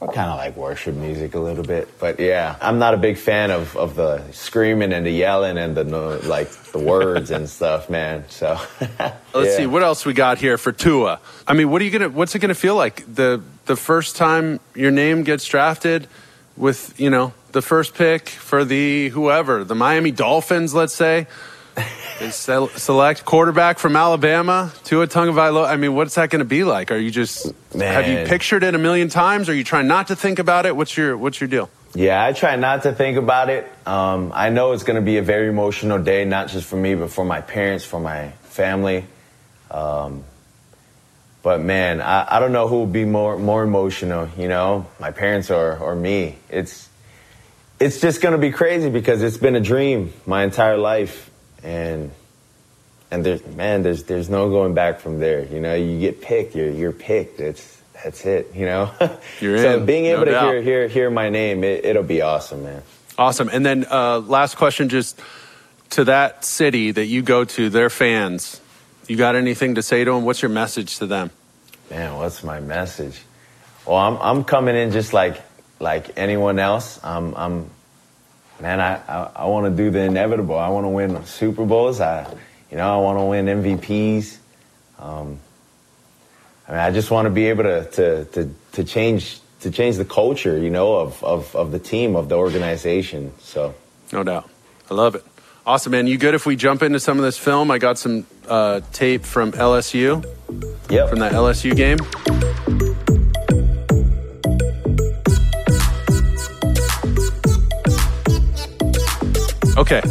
kind 0.07 0.31
of 0.31 0.37
like 0.37 0.55
worship 0.55 0.95
music 0.95 1.35
a 1.35 1.39
little 1.39 1.63
bit. 1.63 1.99
But 1.99 2.19
yeah, 2.19 2.55
I'm 2.59 2.79
not 2.79 2.93
a 2.93 2.97
big 2.97 3.17
fan 3.17 3.51
of 3.51 3.75
of 3.77 3.95
the 3.95 4.23
screaming 4.31 4.93
and 4.93 5.05
the 5.05 5.11
yelling 5.11 5.57
and 5.57 5.77
the 5.77 5.83
like 5.83 6.49
the 6.71 6.79
words 6.79 7.31
and 7.31 7.47
stuff, 7.57 7.89
man. 7.89 8.25
So 8.29 8.59
Let's 8.79 9.51
yeah. 9.51 9.57
see 9.57 9.67
what 9.67 9.83
else 9.83 10.05
we 10.05 10.13
got 10.13 10.39
here 10.39 10.57
for 10.57 10.71
Tua. 10.71 11.19
I 11.47 11.53
mean, 11.53 11.69
what 11.69 11.81
are 11.81 11.85
you 11.85 11.91
gonna? 11.91 12.09
What's 12.09 12.33
it 12.35 12.39
gonna 12.39 12.55
feel 12.55 12.75
like 12.75 13.03
the 13.13 13.41
the 13.65 13.75
first 13.75 14.15
time 14.15 14.59
your 14.75 14.91
name 14.91 15.23
gets 15.23 15.45
drafted 15.45 16.07
with 16.57 16.99
you 16.99 17.09
know 17.09 17.33
the 17.51 17.61
first 17.61 17.93
pick 17.93 18.29
for 18.29 18.65
the 18.65 19.09
whoever 19.09 19.63
the 19.63 19.75
Miami 19.75 20.11
Dolphins, 20.11 20.73
let's 20.73 20.95
say. 20.95 21.27
They 22.19 22.29
sel- 22.29 22.69
select 22.69 23.25
quarterback 23.25 23.79
from 23.79 23.95
Alabama, 23.95 24.71
to 24.85 25.01
a 25.01 25.07
Tua 25.07 25.25
Tagovailoa. 25.25 25.67
I 25.67 25.75
mean, 25.75 25.95
what's 25.95 26.15
that 26.15 26.29
going 26.29 26.39
to 26.39 26.45
be 26.45 26.63
like? 26.63 26.91
Are 26.91 26.97
you 26.97 27.11
just 27.11 27.51
have 27.73 28.07
you 28.07 28.25
pictured 28.27 28.63
it 28.63 28.75
a 28.75 28.77
million 28.77 29.09
times? 29.09 29.49
Are 29.49 29.53
you 29.53 29.63
trying 29.63 29.87
not 29.87 30.07
to 30.07 30.15
think 30.15 30.39
about 30.39 30.65
it? 30.65 30.75
What's 30.75 30.95
your 30.95 31.17
What's 31.17 31.41
your 31.41 31.47
deal? 31.47 31.69
Yeah, 31.93 32.23
I 32.23 32.31
try 32.33 32.55
not 32.55 32.83
to 32.83 32.93
think 32.93 33.17
about 33.17 33.49
it. 33.49 33.69
Um, 33.85 34.31
I 34.33 34.49
know 34.49 34.71
it's 34.71 34.83
going 34.83 34.95
to 34.95 35.01
be 35.01 35.17
a 35.17 35.21
very 35.21 35.49
emotional 35.49 36.01
day, 36.01 36.23
not 36.23 36.47
just 36.47 36.65
for 36.67 36.77
me, 36.77 36.95
but 36.95 37.11
for 37.11 37.25
my 37.25 37.41
parents, 37.41 37.83
for 37.83 37.99
my 37.99 38.29
family. 38.43 39.05
Um, 39.69 40.23
but 41.43 41.59
man, 41.59 42.01
I, 42.01 42.37
I 42.37 42.39
don't 42.39 42.51
know 42.51 42.67
who 42.67 42.75
will 42.75 42.85
be 42.85 43.03
more 43.03 43.37
more 43.37 43.63
emotional. 43.63 44.29
You 44.37 44.47
know, 44.47 44.85
my 44.99 45.11
parents 45.11 45.49
or 45.49 45.77
or 45.77 45.95
me. 45.95 46.37
It's 46.49 46.87
it's 47.79 47.99
just 47.99 48.21
going 48.21 48.33
to 48.33 48.37
be 48.37 48.51
crazy 48.51 48.91
because 48.91 49.23
it's 49.23 49.37
been 49.37 49.55
a 49.55 49.59
dream 49.59 50.13
my 50.27 50.43
entire 50.43 50.77
life, 50.77 51.30
and 51.63 52.11
and 53.11 53.25
there's 53.25 53.45
man, 53.45 53.83
there's 53.83 54.03
there's 54.03 54.29
no 54.29 54.49
going 54.49 54.73
back 54.73 54.99
from 54.99 55.19
there. 55.19 55.43
You 55.45 55.59
know, 55.59 55.75
you 55.75 55.99
get 55.99 56.21
picked, 56.21 56.55
you're 56.55 56.69
you're 56.69 56.91
picked. 56.91 57.39
It's 57.39 57.81
that's 58.03 58.25
it. 58.25 58.51
You 58.55 58.65
know. 58.65 58.91
You're 59.39 59.59
so 59.59 59.77
in, 59.77 59.85
being 59.85 60.05
no 60.05 60.13
able 60.13 60.25
to 60.25 60.31
doubt. 60.31 60.53
hear 60.53 60.61
hear 60.61 60.87
hear 60.87 61.09
my 61.11 61.29
name, 61.29 61.63
it, 61.63 61.85
it'll 61.85 62.03
be 62.03 62.21
awesome, 62.21 62.63
man. 62.63 62.81
Awesome. 63.17 63.49
And 63.49 63.65
then 63.65 63.85
uh, 63.91 64.19
last 64.19 64.57
question, 64.57 64.89
just 64.89 65.19
to 65.91 66.05
that 66.05 66.43
city 66.43 66.91
that 66.91 67.05
you 67.05 67.21
go 67.21 67.45
to, 67.45 67.69
their 67.69 67.89
fans. 67.89 68.59
You 69.07 69.17
got 69.17 69.35
anything 69.35 69.75
to 69.75 69.81
say 69.81 70.03
to 70.03 70.11
them? 70.11 70.23
What's 70.23 70.41
your 70.41 70.49
message 70.49 70.97
to 70.99 71.05
them? 71.05 71.31
Man, 71.89 72.15
what's 72.15 72.43
my 72.43 72.59
message? 72.59 73.21
Well, 73.85 73.97
I'm 73.97 74.17
I'm 74.17 74.43
coming 74.43 74.75
in 74.75 74.91
just 74.91 75.13
like 75.13 75.41
like 75.79 76.17
anyone 76.17 76.59
else. 76.59 76.99
I'm 77.03 77.35
I'm 77.35 77.69
man. 78.61 78.79
I 78.79 78.95
I, 79.07 79.29
I 79.35 79.45
want 79.45 79.65
to 79.65 79.83
do 79.83 79.89
the 79.89 79.99
inevitable. 80.01 80.57
I 80.57 80.69
want 80.69 80.85
to 80.85 80.89
win 80.89 81.25
Super 81.25 81.65
Bowls. 81.65 81.99
I 81.99 82.27
you 82.69 82.77
know 82.77 82.93
I 82.93 83.01
want 83.01 83.19
to 83.19 83.23
win 83.25 83.45
MVPs. 83.45 84.37
Um, 84.99 85.39
I 86.67 86.71
mean, 86.71 86.79
I 86.79 86.91
just 86.91 87.11
want 87.11 87.25
to 87.25 87.29
be 87.31 87.45
able 87.47 87.63
to 87.63 87.85
to 87.91 88.25
to 88.25 88.53
to 88.73 88.83
change 88.83 89.39
to 89.61 89.71
change 89.71 89.97
the 89.97 90.05
culture. 90.05 90.57
You 90.57 90.69
know 90.69 90.95
of 90.95 91.23
of 91.23 91.55
of 91.55 91.71
the 91.71 91.79
team 91.79 92.15
of 92.15 92.29
the 92.29 92.35
organization. 92.35 93.33
So. 93.39 93.73
No 94.13 94.23
doubt. 94.23 94.49
I 94.89 94.93
love 94.93 95.15
it. 95.15 95.23
Awesome, 95.65 95.91
man. 95.93 96.05
You 96.07 96.17
good 96.17 96.33
if 96.33 96.45
we 96.45 96.55
jump 96.57 96.81
into 96.83 96.99
some 96.99 97.17
of 97.17 97.23
this 97.23 97.37
film? 97.37 97.71
I 97.71 97.77
got 97.77 97.97
some 97.97 98.25
uh, 98.49 98.81
tape 98.91 99.23
from 99.23 99.51
LSU, 99.53 100.25
Yep. 100.89 101.09
from 101.09 101.19
that 101.19 101.31
LSU 101.31 101.73
game. 101.75 101.97
Okay. 109.81 110.01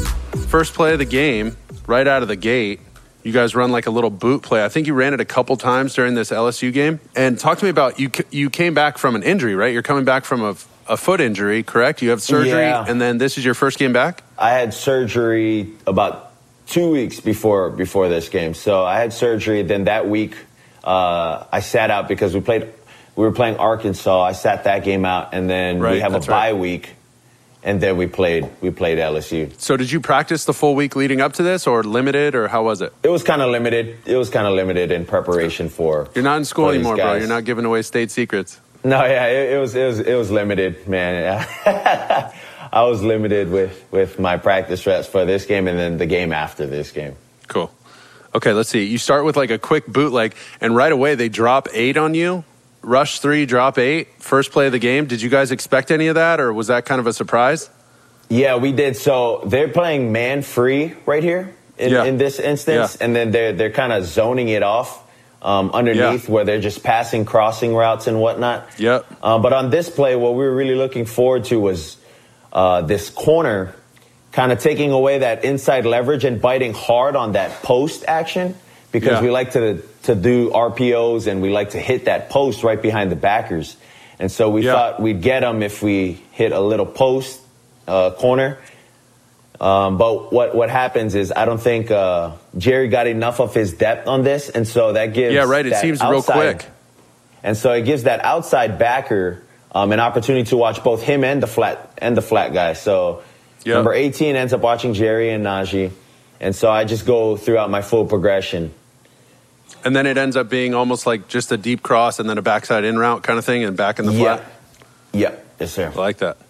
First 0.48 0.74
play 0.74 0.92
of 0.94 0.98
the 0.98 1.04
game, 1.04 1.56
right 1.86 2.04
out 2.08 2.22
of 2.22 2.28
the 2.28 2.34
gate, 2.34 2.80
you 3.22 3.32
guys 3.32 3.54
run 3.54 3.70
like 3.70 3.86
a 3.86 3.90
little 3.90 4.10
boot 4.10 4.42
play. 4.42 4.64
I 4.64 4.68
think 4.68 4.88
you 4.88 4.94
ran 4.94 5.14
it 5.14 5.20
a 5.20 5.24
couple 5.24 5.56
times 5.56 5.94
during 5.94 6.14
this 6.14 6.30
LSU 6.30 6.72
game. 6.72 6.98
And 7.14 7.38
talk 7.38 7.58
to 7.58 7.64
me 7.64 7.70
about 7.70 8.00
you. 8.00 8.10
You 8.32 8.50
came 8.50 8.74
back 8.74 8.98
from 8.98 9.14
an 9.14 9.22
injury, 9.22 9.54
right? 9.54 9.72
You're 9.72 9.84
coming 9.84 10.04
back 10.04 10.24
from 10.24 10.42
a, 10.42 10.56
a 10.88 10.96
foot 10.96 11.20
injury, 11.20 11.62
correct? 11.62 12.02
You 12.02 12.10
have 12.10 12.20
surgery, 12.20 12.62
Yeah. 12.62 12.84
and 12.88 13.00
then 13.00 13.18
this 13.18 13.38
is 13.38 13.44
your 13.44 13.54
first 13.54 13.78
game 13.78 13.92
back. 13.92 14.24
I 14.36 14.50
had 14.50 14.74
surgery 14.74 15.70
about 15.86 16.32
two 16.66 16.90
weeks 16.90 17.20
before 17.20 17.70
before 17.70 18.08
this 18.08 18.28
game. 18.28 18.54
So 18.54 18.84
I 18.84 18.98
had 18.98 19.12
surgery. 19.12 19.62
Then 19.62 19.84
that 19.84 20.08
week, 20.08 20.34
uh, 20.82 21.44
I 21.52 21.60
sat 21.60 21.92
out 21.92 22.08
because 22.08 22.34
we 22.34 22.40
played. 22.40 22.66
We 23.14 23.24
were 23.24 23.32
playing 23.32 23.58
Arkansas. 23.58 24.20
I 24.20 24.32
sat 24.32 24.64
that 24.64 24.82
game 24.82 25.04
out, 25.04 25.32
and 25.32 25.48
then 25.48 25.78
we 25.78 26.00
have 26.00 26.14
a 26.14 26.18
bye 26.20 26.50
right. 26.50 26.56
week, 26.58 26.90
and 27.62 27.80
then 27.80 27.96
we 27.96 28.06
played. 28.06 28.48
We 28.60 28.70
played 28.70 28.98
LSU. 28.98 29.52
So 29.58 29.76
did 29.76 29.90
you 29.90 30.00
practice 30.00 30.44
the 30.44 30.54
full 30.54 30.74
week 30.74 30.96
leading 30.96 31.20
up 31.20 31.34
to 31.34 31.42
this, 31.42 31.66
or 31.66 31.82
limited, 31.82 32.34
or 32.34 32.48
how 32.48 32.64
was 32.64 32.80
it? 32.80 32.92
It 33.02 33.08
was 33.08 33.22
kind 33.22 33.42
of 33.42 33.50
limited. 33.50 33.98
It 34.06 34.16
was 34.16 34.30
kind 34.30 34.46
of 34.46 34.54
limited 34.54 34.90
in 34.90 35.06
preparation 35.06 35.68
for. 35.68 36.08
You're 36.14 36.24
not 36.24 36.38
in 36.38 36.44
school 36.44 36.70
anymore, 36.70 36.96
bro. 36.96 37.14
You're 37.14 37.28
not 37.28 37.44
giving 37.44 37.64
away 37.64 37.82
state 37.82 38.10
secrets. 38.10 38.60
No, 38.82 39.04
yeah, 39.04 39.26
it, 39.26 39.52
it 39.52 39.58
was 39.58 39.74
it 39.74 39.86
was 39.86 40.00
it 40.00 40.14
was 40.14 40.30
limited, 40.30 40.88
man. 40.88 41.46
I 42.72 42.84
was 42.84 43.02
limited 43.02 43.50
with 43.50 43.84
with 43.90 44.18
my 44.18 44.36
practice 44.38 44.86
reps 44.86 45.06
for 45.06 45.24
this 45.24 45.44
game 45.44 45.68
and 45.68 45.78
then 45.78 45.98
the 45.98 46.06
game 46.06 46.32
after 46.32 46.66
this 46.66 46.90
game. 46.92 47.16
Cool. 47.48 47.70
Okay, 48.34 48.52
let's 48.52 48.68
see. 48.68 48.84
You 48.84 48.98
start 48.98 49.24
with 49.24 49.36
like 49.36 49.50
a 49.50 49.58
quick 49.58 49.86
bootleg, 49.86 50.34
and 50.60 50.74
right 50.74 50.92
away 50.92 51.14
they 51.14 51.28
drop 51.28 51.68
eight 51.72 51.96
on 51.96 52.14
you. 52.14 52.44
Rush 52.82 53.20
three, 53.20 53.44
drop 53.46 53.78
eight. 53.78 54.08
First 54.22 54.52
play 54.52 54.66
of 54.66 54.72
the 54.72 54.78
game. 54.78 55.06
Did 55.06 55.20
you 55.20 55.28
guys 55.28 55.50
expect 55.52 55.90
any 55.90 56.06
of 56.06 56.14
that, 56.14 56.40
or 56.40 56.52
was 56.52 56.68
that 56.68 56.86
kind 56.86 56.98
of 57.00 57.06
a 57.06 57.12
surprise? 57.12 57.68
Yeah, 58.28 58.56
we 58.56 58.72
did. 58.72 58.96
So 58.96 59.42
they're 59.46 59.68
playing 59.68 60.12
man 60.12 60.42
free 60.42 60.94
right 61.04 61.22
here 61.22 61.54
in, 61.76 61.92
Yeah. 61.92 62.04
in 62.04 62.16
this 62.16 62.38
instance, 62.38 62.96
Yeah. 62.98 63.04
and 63.04 63.14
then 63.16 63.30
they're 63.32 63.52
they're 63.52 63.70
kind 63.72 63.92
of 63.92 64.06
zoning 64.06 64.48
it 64.48 64.62
off 64.62 65.02
um, 65.42 65.70
underneath 65.72 66.28
Yeah. 66.28 66.34
where 66.34 66.44
they're 66.44 66.60
just 66.60 66.82
passing 66.82 67.24
crossing 67.24 67.74
routes 67.74 68.06
and 68.06 68.20
whatnot. 68.20 68.68
Yep. 68.78 69.06
Uh, 69.22 69.38
but 69.38 69.52
on 69.52 69.70
this 69.70 69.90
play, 69.90 70.14
what 70.16 70.32
we 70.32 70.44
were 70.44 70.54
really 70.54 70.74
looking 70.74 71.04
forward 71.06 71.44
to 71.44 71.58
was 71.60 71.96
uh, 72.52 72.80
this 72.82 73.10
corner 73.10 73.74
kind 74.32 74.52
of 74.52 74.58
taking 74.58 74.90
away 74.90 75.18
that 75.18 75.44
inside 75.44 75.84
leverage 75.86 76.24
and 76.24 76.40
biting 76.40 76.72
hard 76.72 77.16
on 77.16 77.32
that 77.32 77.62
post 77.62 78.04
action 78.08 78.54
because 78.92 79.12
Yeah. 79.18 79.22
we 79.22 79.30
like 79.30 79.52
to 79.52 79.82
to 80.04 80.14
do 80.14 80.50
RPOs 80.50 81.26
and 81.26 81.42
we 81.42 81.50
like 81.50 81.70
to 81.70 81.78
hit 81.78 82.06
that 82.06 82.30
post 82.30 82.62
right 82.64 82.80
behind 82.80 83.10
the 83.12 83.16
backers. 83.16 83.76
And 84.18 84.30
so 84.32 84.48
we 84.50 84.62
Yeah. 84.62 84.72
thought 84.74 85.00
we'd 85.00 85.20
get 85.22 85.40
them 85.40 85.62
if 85.62 85.82
we 85.82 86.22
hit 86.32 86.52
a 86.52 86.60
little 86.60 86.86
post 86.86 87.40
uh, 87.86 88.10
corner. 88.12 88.58
Um, 89.60 89.98
but 89.98 90.32
what 90.32 90.54
what 90.54 90.70
happens 90.70 91.14
is 91.14 91.32
I 91.36 91.44
don't 91.44 91.60
think 91.60 91.90
uh, 91.90 92.30
Jerry 92.56 92.88
got 92.88 93.06
enough 93.06 93.40
of 93.40 93.52
his 93.54 93.74
depth 93.74 94.08
on 94.08 94.22
this, 94.22 94.48
and 94.48 94.66
so 94.66 94.92
that 94.94 95.12
gives 95.12 95.34
Yeah, 95.34 95.44
right. 95.44 95.66
It 95.66 95.76
seems 95.76 96.00
real 96.02 96.22
quick. 96.22 96.64
and 97.42 97.56
so 97.56 97.72
it 97.72 97.82
gives 97.82 98.04
that 98.04 98.24
outside 98.24 98.78
backer 98.78 99.42
um, 99.72 99.92
an 99.92 100.00
opportunity 100.00 100.44
to 100.50 100.56
watch 100.56 100.82
both 100.82 101.02
him 101.02 101.24
and 101.24 101.42
the 101.42 101.46
flat 101.46 101.92
and 101.98 102.16
the 102.16 102.22
flat 102.22 102.52
guy. 102.54 102.72
So 102.72 103.20
Yep. 103.64 103.74
number 103.74 103.92
18 103.92 104.34
ends 104.36 104.54
up 104.54 104.62
watching 104.62 104.94
Jerry 104.94 105.30
and 105.30 105.44
Najee, 105.44 105.90
and 106.40 106.56
so 106.56 106.70
I 106.70 106.84
just 106.84 107.04
go 107.04 107.36
throughout 107.36 107.68
my 107.70 107.82
full 107.82 108.06
progression. 108.06 108.72
And 109.84 109.94
then 109.96 110.06
it 110.06 110.18
ends 110.18 110.36
up 110.36 110.48
being 110.50 110.74
almost 110.74 111.06
like 111.06 111.28
just 111.28 111.50
a 111.52 111.56
deep 111.56 111.82
cross 111.82 112.18
and 112.18 112.28
then 112.28 112.36
a 112.38 112.42
backside 112.42 112.84
in 112.84 112.98
route 112.98 113.22
kind 113.22 113.38
of 113.38 113.44
thing, 113.44 113.64
and 113.64 113.76
back 113.76 113.98
in 113.98 114.06
the 114.06 114.12
Yeah, 114.12 114.36
flat. 114.36 114.44
yeah, 115.12 115.32
yes 115.58 115.72
sir. 115.72 115.90
I 115.94 115.98
like 115.98 116.18
that. 116.18 116.36
Dude, 116.36 116.46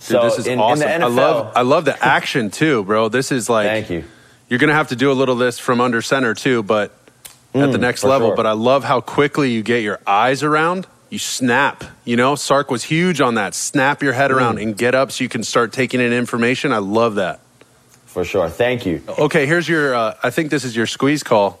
so 0.00 0.22
this 0.24 0.38
is 0.38 0.46
in, 0.48 0.58
awesome. 0.58 0.88
in 0.88 1.00
the 1.00 1.06
I 1.06 1.10
NFL, 1.10 1.14
love 1.16 1.52
I 1.54 1.62
love 1.62 1.84
the 1.84 2.04
action 2.04 2.50
too, 2.50 2.82
bro. 2.84 3.08
This 3.08 3.30
is 3.30 3.48
like 3.48 3.68
thank 3.68 3.90
you. 3.90 4.04
You're 4.48 4.58
gonna 4.58 4.74
have 4.74 4.88
to 4.88 4.96
do 4.96 5.12
a 5.12 5.14
little 5.14 5.34
of 5.34 5.38
this 5.38 5.58
from 5.60 5.80
under 5.80 6.02
center 6.02 6.34
too, 6.34 6.62
but 6.64 6.90
at 7.54 7.70
the 7.70 7.78
Mm, 7.78 7.80
next 7.80 8.02
level. 8.02 8.28
sure. 8.30 8.36
But 8.36 8.46
I 8.46 8.52
love 8.52 8.82
how 8.84 9.00
quickly 9.00 9.50
you 9.52 9.62
get 9.62 9.82
your 9.82 10.00
eyes 10.06 10.42
around. 10.42 10.86
You 11.10 11.18
snap. 11.20 11.84
You 12.04 12.16
know, 12.16 12.34
Sark 12.34 12.70
was 12.70 12.84
huge 12.84 13.20
on 13.20 13.34
that. 13.36 13.54
Snap 13.54 14.02
your 14.02 14.14
head 14.14 14.30
Mm. 14.30 14.34
around 14.36 14.58
and 14.58 14.76
get 14.76 14.94
up 14.94 15.12
so 15.12 15.22
you 15.22 15.28
can 15.28 15.44
start 15.44 15.72
taking 15.72 16.00
in 16.00 16.12
information. 16.12 16.72
I 16.72 16.78
love 16.78 17.14
that. 17.16 17.40
For 18.06 18.24
sure, 18.24 18.48
thank 18.48 18.84
you. 18.86 19.02
Okay, 19.18 19.46
here's 19.46 19.68
your. 19.68 19.94
Uh, 19.94 20.14
I 20.22 20.30
think 20.30 20.50
this 20.50 20.64
is 20.64 20.74
your 20.74 20.86
squeeze 20.86 21.22
call 21.22 21.60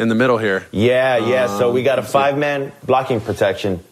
in 0.00 0.08
the 0.08 0.14
middle 0.14 0.38
here. 0.38 0.66
Yeah, 0.72 1.18
yeah. 1.18 1.46
so 1.58 1.70
we 1.72 1.80
um, 1.80 1.84
got 1.84 1.98
a 1.98 2.02
five 2.02 2.38
man 2.38 2.72
blocking 2.82 3.20
protection. 3.20 3.84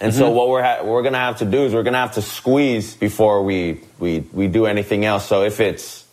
And 0.00 0.14
so 0.14 0.26
mm-hmm. 0.26 0.36
what 0.36 0.48
we're 0.48 0.62
ha- 0.62 0.84
we're 0.84 1.02
gonna 1.02 1.18
have 1.18 1.38
to 1.38 1.44
do 1.44 1.64
is 1.64 1.74
we're 1.74 1.82
gonna 1.82 1.98
have 1.98 2.14
to 2.14 2.22
squeeze 2.22 2.94
before 2.94 3.42
we 3.42 3.80
we 3.98 4.20
we 4.32 4.46
do 4.46 4.66
anything 4.66 5.04
else. 5.04 5.26
So 5.26 5.42
if 5.42 5.58
it's 5.58 6.06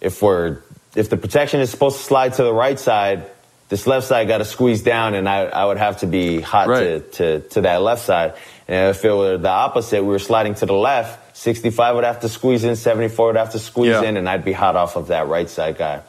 if 0.00 0.20
we're 0.22 0.58
if 0.96 1.08
the 1.10 1.16
protection 1.16 1.60
is 1.60 1.70
supposed 1.70 1.98
to 1.98 2.02
slide 2.02 2.34
to 2.34 2.42
the 2.42 2.52
right 2.52 2.78
side, 2.78 3.30
this 3.68 3.86
left 3.86 4.06
side 4.06 4.26
got 4.26 4.38
to 4.38 4.44
squeeze 4.44 4.82
down, 4.82 5.14
and 5.14 5.28
I 5.28 5.42
I 5.44 5.64
would 5.66 5.78
have 5.78 5.98
to 5.98 6.06
be 6.06 6.40
hot 6.40 6.68
Right. 6.68 7.12
to, 7.12 7.40
to 7.40 7.48
to 7.50 7.60
that 7.60 7.82
left 7.82 8.02
side. 8.04 8.34
And 8.66 8.90
if 8.90 9.04
it 9.04 9.12
were 9.12 9.38
the 9.38 9.48
opposite, 9.48 10.02
we 10.02 10.08
were 10.10 10.18
sliding 10.18 10.54
to 10.56 10.66
the 10.66 10.74
left. 10.74 11.36
65 11.36 11.94
would 11.94 12.04
have 12.04 12.20
to 12.20 12.28
squeeze 12.28 12.64
in, 12.64 12.74
74 12.74 13.28
would 13.28 13.36
have 13.36 13.52
to 13.52 13.58
squeeze 13.60 13.90
Yeah. 13.90 14.02
in, 14.02 14.16
and 14.16 14.28
I'd 14.28 14.44
be 14.44 14.52
hot 14.52 14.74
off 14.74 14.96
of 14.96 15.08
that 15.08 15.28
right 15.28 15.48
side 15.48 15.78
guy. 15.78 16.02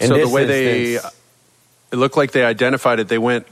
In 0.00 0.08
so 0.08 0.14
the 0.14 0.20
this 0.20 0.30
way 0.32 0.44
they, 0.46 0.94
instance- 0.94 1.14
it 1.92 1.96
looked 1.96 2.16
like 2.16 2.32
they 2.32 2.44
identified 2.44 2.98
it. 3.00 3.08
They 3.08 3.18
went 3.18 3.46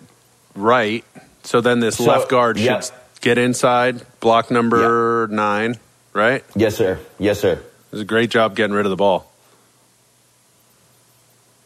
right. 0.56 1.04
So 1.44 1.60
then 1.60 1.80
this 1.80 1.96
So, 1.96 2.04
left 2.04 2.28
guard 2.28 2.58
yeah. 2.58 2.80
should 2.80 2.92
get 3.20 3.38
inside, 3.38 4.04
block 4.20 4.50
number 4.50 5.28
nine. 5.30 5.76
Right. 6.12 6.44
yes, 6.56 6.74
sir. 6.76 6.98
Yes, 7.20 7.38
sir. 7.38 7.52
It 7.52 7.62
was 7.92 8.00
a 8.00 8.04
great 8.04 8.30
job 8.30 8.56
getting 8.56 8.74
rid 8.74 8.84
of 8.84 8.90
the 8.90 8.96
ball. 8.96 9.29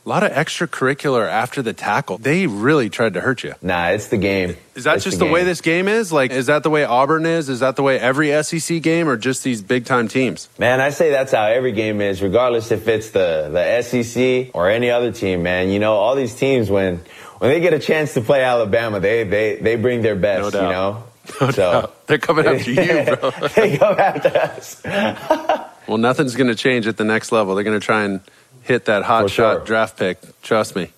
A 0.05 0.09
lot 0.09 0.23
of 0.23 0.33
extracurricular 0.33 1.27
after 1.27 1.63
the 1.63 1.73
tackle. 1.73 2.19
They 2.19 2.47
really 2.47 2.91
tried 2.91 3.15
to 3.15 3.23
hurt 3.23 3.43
you. 3.43 3.55
Nah, 3.63 3.89
it's 3.89 4.09
the 4.09 4.19
game. 4.19 4.57
Is 4.75 4.85
that 4.85 4.97
It's 4.97 5.05
just 5.05 5.19
the, 5.19 5.25
way 5.25 5.45
this 5.45 5.63
game 5.63 5.89
is? 5.89 6.13
Like, 6.13 6.31
is 6.31 6.47
that 6.47 6.63
the 6.63 6.69
way 6.69 6.85
Auburn 6.85 7.25
is? 7.25 7.49
Is 7.49 7.61
that 7.61 7.77
the 7.77 7.83
way 7.83 7.99
every 7.99 8.31
SEC 8.43 8.83
game, 8.83 9.09
or 9.09 9.17
just 9.17 9.45
these 9.45 9.63
big 9.63 9.87
time 9.87 10.09
teams? 10.09 10.51
Man, 10.59 10.81
I 10.83 10.91
say 10.91 11.11
that's 11.11 11.33
how 11.33 11.47
every 11.47 11.73
game 11.73 12.03
is, 12.03 12.21
regardless 12.21 12.71
if 12.71 12.87
it's 12.87 13.13
the 13.13 13.49
the 13.51 13.81
SEC 13.83 14.55
or 14.55 14.69
any 14.69 14.91
other 14.91 15.11
team. 15.11 15.43
Man, 15.43 15.71
you 15.71 15.79
know, 15.79 15.95
all 15.95 16.15
these 16.17 16.35
teams 16.35 16.69
when 16.69 17.01
when 17.39 17.51
they 17.51 17.61
get 17.61 17.73
a 17.73 17.79
chance 17.79 18.13
to 18.15 18.21
play 18.21 18.43
Alabama, 18.45 19.01
they 19.01 19.25
they 19.25 19.57
they 19.57 19.77
bring 19.77 20.03
their 20.03 20.17
best. 20.17 20.43
No 20.43 20.51
doubt. 20.51 20.67
You 20.67 20.73
know, 20.73 21.03
No 21.41 21.51
so 21.51 21.73
doubt. 21.73 22.07
They're 22.09 22.19
coming 22.19 22.47
after 22.47 22.71
you, 22.71 23.17
bro. 23.17 23.31
they 23.57 23.79
come 23.79 23.99
after 23.99 24.37
us. 24.39 24.83
well, 25.89 25.97
nothing's 25.97 26.37
going 26.37 26.49
to 26.49 26.55
change 26.55 26.87
at 26.87 26.99
the 26.99 27.05
next 27.05 27.33
level. 27.33 27.55
They're 27.55 27.65
going 27.65 27.81
to 27.81 27.85
try 27.85 28.05
and 28.05 28.21
hit 28.65 28.87
that 28.87 29.05
hot 29.05 29.23
For 29.25 29.29
shot 29.29 29.57
sure. 29.59 29.65
draft 29.65 29.97
pick. 29.99 30.19
Trust 30.43 30.75
me. 30.75 30.91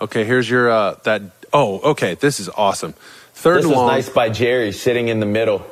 Okay, 0.00 0.24
here's 0.24 0.48
your 0.48 0.70
uh, 0.70 0.94
that. 1.04 1.22
Oh, 1.52 1.80
okay. 1.92 2.14
This 2.14 2.38
is 2.38 2.48
awesome. 2.50 2.92
Third 3.34 3.58
This 3.58 3.64
and 3.64 3.70
was 3.72 3.78
long. 3.78 3.88
nice 3.88 4.08
by 4.08 4.28
Jerry 4.28 4.72
sitting 4.72 5.08
in 5.08 5.18
the 5.20 5.26
middle. 5.26 5.64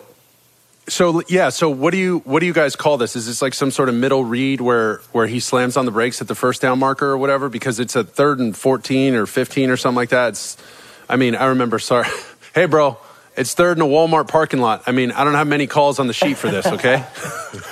So 0.89 1.21
yeah, 1.29 1.49
so 1.49 1.69
what 1.69 1.91
do 1.91 1.97
you 1.99 2.19
what 2.21 2.41
do 2.41 2.47
you 2.47 2.53
guys 2.53 2.77
call 2.77 2.97
this? 2.97 3.17
Is 3.17 3.27
this 3.27 3.43
like 3.43 3.55
some 3.55 3.71
sort 3.73 3.89
of 3.89 3.95
middle 3.97 4.25
read 4.25 4.61
where 4.61 4.99
where 5.13 5.27
he 5.27 5.41
slams 5.41 5.77
on 5.77 5.85
the 5.85 5.91
brakes 5.91 6.21
at 6.21 6.29
the 6.29 6.35
first 6.37 6.63
down 6.63 6.79
marker 6.79 7.07
or 7.07 7.19
whatever? 7.19 7.49
Because 7.49 7.81
it's 7.81 7.97
a 7.97 8.05
third 8.05 8.39
and 8.39 8.57
fourteen 8.57 9.15
or 9.15 9.27
fifteen 9.27 9.71
or 9.71 9.77
something 9.77 9.97
like 9.97 10.11
that. 10.11 10.29
It's, 10.31 10.57
I 11.09 11.17
mean, 11.17 11.35
I 11.35 11.47
remember. 11.47 11.81
Sorry, 11.81 12.07
hey 12.55 12.67
bro, 12.67 12.99
it's 13.37 13.53
third 13.55 13.79
in 13.79 13.83
a 13.83 13.87
Walmart 13.87 14.29
parking 14.29 14.61
lot. 14.61 14.85
I 14.87 14.93
mean, 14.93 15.11
I 15.11 15.25
don't 15.25 15.35
have 15.35 15.49
many 15.49 15.67
calls 15.67 15.99
on 15.99 16.07
the 16.07 16.13
sheet 16.13 16.37
for 16.37 16.51
this. 16.51 16.67
Okay. 16.67 17.05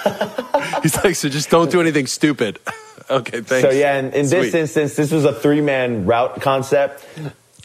He's 0.85 0.94
like, 1.03 1.16
so 1.16 1.29
just 1.29 1.51
don't 1.51 1.70
do 1.70 1.81
anything 1.81 2.07
stupid. 2.07 2.61
okay, 3.11 3.40
thanks. 3.40 3.62
So 3.68 3.70
yeah, 3.70 3.99
in, 3.99 4.12
in 4.12 4.29
this 4.29 4.55
instance, 4.55 4.94
this 4.94 5.11
was 5.11 5.25
a 5.25 5.33
three 5.33 5.61
man 5.61 6.07
route 6.07 6.40
concept. 6.40 7.05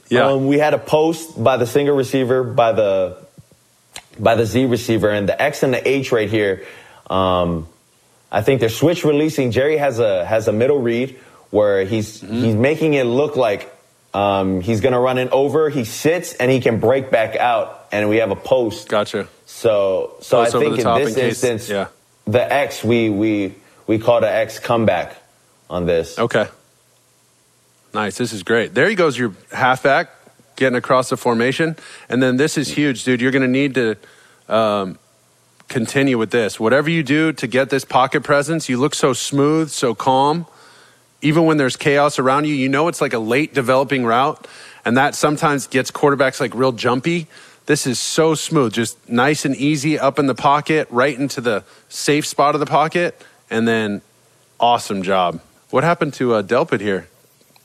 yeah, 0.09 0.25
Um, 0.31 0.47
we 0.47 0.57
had 0.57 0.73
a 0.73 0.79
post 0.79 1.41
by 1.41 1.57
the 1.57 1.67
single 1.67 1.95
receiver, 1.95 2.43
by 2.43 2.71
the 2.71 3.17
by 4.17 4.35
the 4.35 4.45
Z 4.45 4.65
receiver, 4.65 5.09
and 5.09 5.29
the 5.29 5.39
X 5.39 5.61
and 5.63 5.73
the 5.73 5.85
H 5.87 6.11
right 6.11 6.29
here. 6.29 6.65
Um, 7.09 7.67
I 8.31 8.41
think 8.41 8.59
they're 8.61 8.69
switch 8.69 9.03
releasing. 9.03 9.51
Jerry 9.51 9.77
has 9.77 9.99
a 9.99 10.25
has 10.25 10.47
a 10.47 10.51
middle 10.53 10.79
read 10.79 11.19
where 11.51 11.83
he's 11.85 12.21
Mm-hmm. 12.21 12.43
he's 12.43 12.55
making 12.55 12.93
it 12.95 13.03
look 13.05 13.35
like 13.35 13.69
um, 14.13 14.61
he's 14.61 14.81
going 14.81 14.93
to 14.93 14.99
run 14.99 15.17
it 15.17 15.29
over. 15.31 15.69
He 15.69 15.83
sits 15.83 16.33
and 16.33 16.49
he 16.49 16.59
can 16.61 16.79
break 16.79 17.11
back 17.11 17.35
out, 17.35 17.87
and 17.91 18.07
we 18.09 18.17
have 18.17 18.31
a 18.31 18.35
post. 18.35 18.87
gotcha. 18.87 19.27
So 19.45 20.15
so 20.21 20.43
Post 20.43 20.55
I 20.55 20.59
think 20.59 20.79
in 20.79 20.87
in 20.87 20.95
this 21.03 21.15
case- 21.15 21.43
instance, 21.43 21.69
yeah. 21.69 21.87
The 22.31 22.53
X 22.53 22.83
we 22.83 23.09
we 23.09 23.55
we 23.87 23.97
called 23.97 24.23
an 24.23 24.33
X 24.33 24.59
comeback 24.59 25.15
on 25.69 25.85
this. 25.85 26.17
Okay. 26.19 26.47
Nice. 27.93 28.17
This 28.17 28.33
is 28.33 28.43
great. 28.43 28.75
There 28.75 28.87
he 28.87 28.95
goes, 28.95 29.17
your 29.17 29.33
halfback 29.51 30.11
getting 30.55 30.77
across 30.77 31.09
the 31.09 31.17
formation. 31.17 31.75
And 32.07 32.21
then 32.21 32.37
this 32.37 32.57
is 32.57 32.69
huge, 32.69 33.03
dude. 33.03 33.19
You're 33.21 33.31
going 33.31 33.41
to 33.41 33.47
need 33.47 33.75
to 33.75 33.95
um, 34.47 34.99
continue 35.69 36.17
with 36.17 36.29
this. 36.29 36.59
Whatever 36.59 36.89
you 36.89 37.01
do 37.01 37.33
to 37.33 37.47
get 37.47 37.69
this 37.69 37.85
pocket 37.85 38.21
presence, 38.21 38.69
you 38.69 38.77
look 38.77 38.93
so 38.93 39.13
smooth, 39.13 39.69
so 39.69 39.95
calm. 39.95 40.45
Even 41.21 41.45
when 41.45 41.57
there's 41.57 41.75
chaos 41.75 42.19
around 42.19 42.45
you, 42.45 42.53
you 42.53 42.69
know 42.69 42.87
it's 42.87 43.01
like 43.01 43.13
a 43.13 43.19
late 43.19 43.53
developing 43.53 44.05
route. 44.05 44.47
And 44.85 44.97
that 44.97 45.15
sometimes 45.15 45.65
gets 45.65 45.89
quarterbacks 45.89 46.39
like 46.39 46.53
real 46.53 46.71
jumpy. 46.71 47.27
This 47.69 47.85
is 47.85 47.99
so 47.99 48.33
smooth, 48.33 48.73
just 48.73 48.97
nice 49.07 49.45
and 49.45 49.55
easy 49.55 49.99
up 49.99 50.17
in 50.17 50.25
the 50.25 50.33
pocket, 50.33 50.87
right 50.89 51.15
into 51.15 51.39
the 51.39 51.63
safe 51.87 52.25
spot 52.25 52.55
of 52.55 52.59
the 52.59 52.65
pocket. 52.65 53.21
And 53.51 53.67
then 53.67 54.01
Awesome 54.59 55.03
job. 55.03 55.39
What 55.69 55.83
happened 55.83 56.15
to 56.15 56.33
uh, 56.33 56.41
Delpit 56.41 56.81
here? 56.81 57.07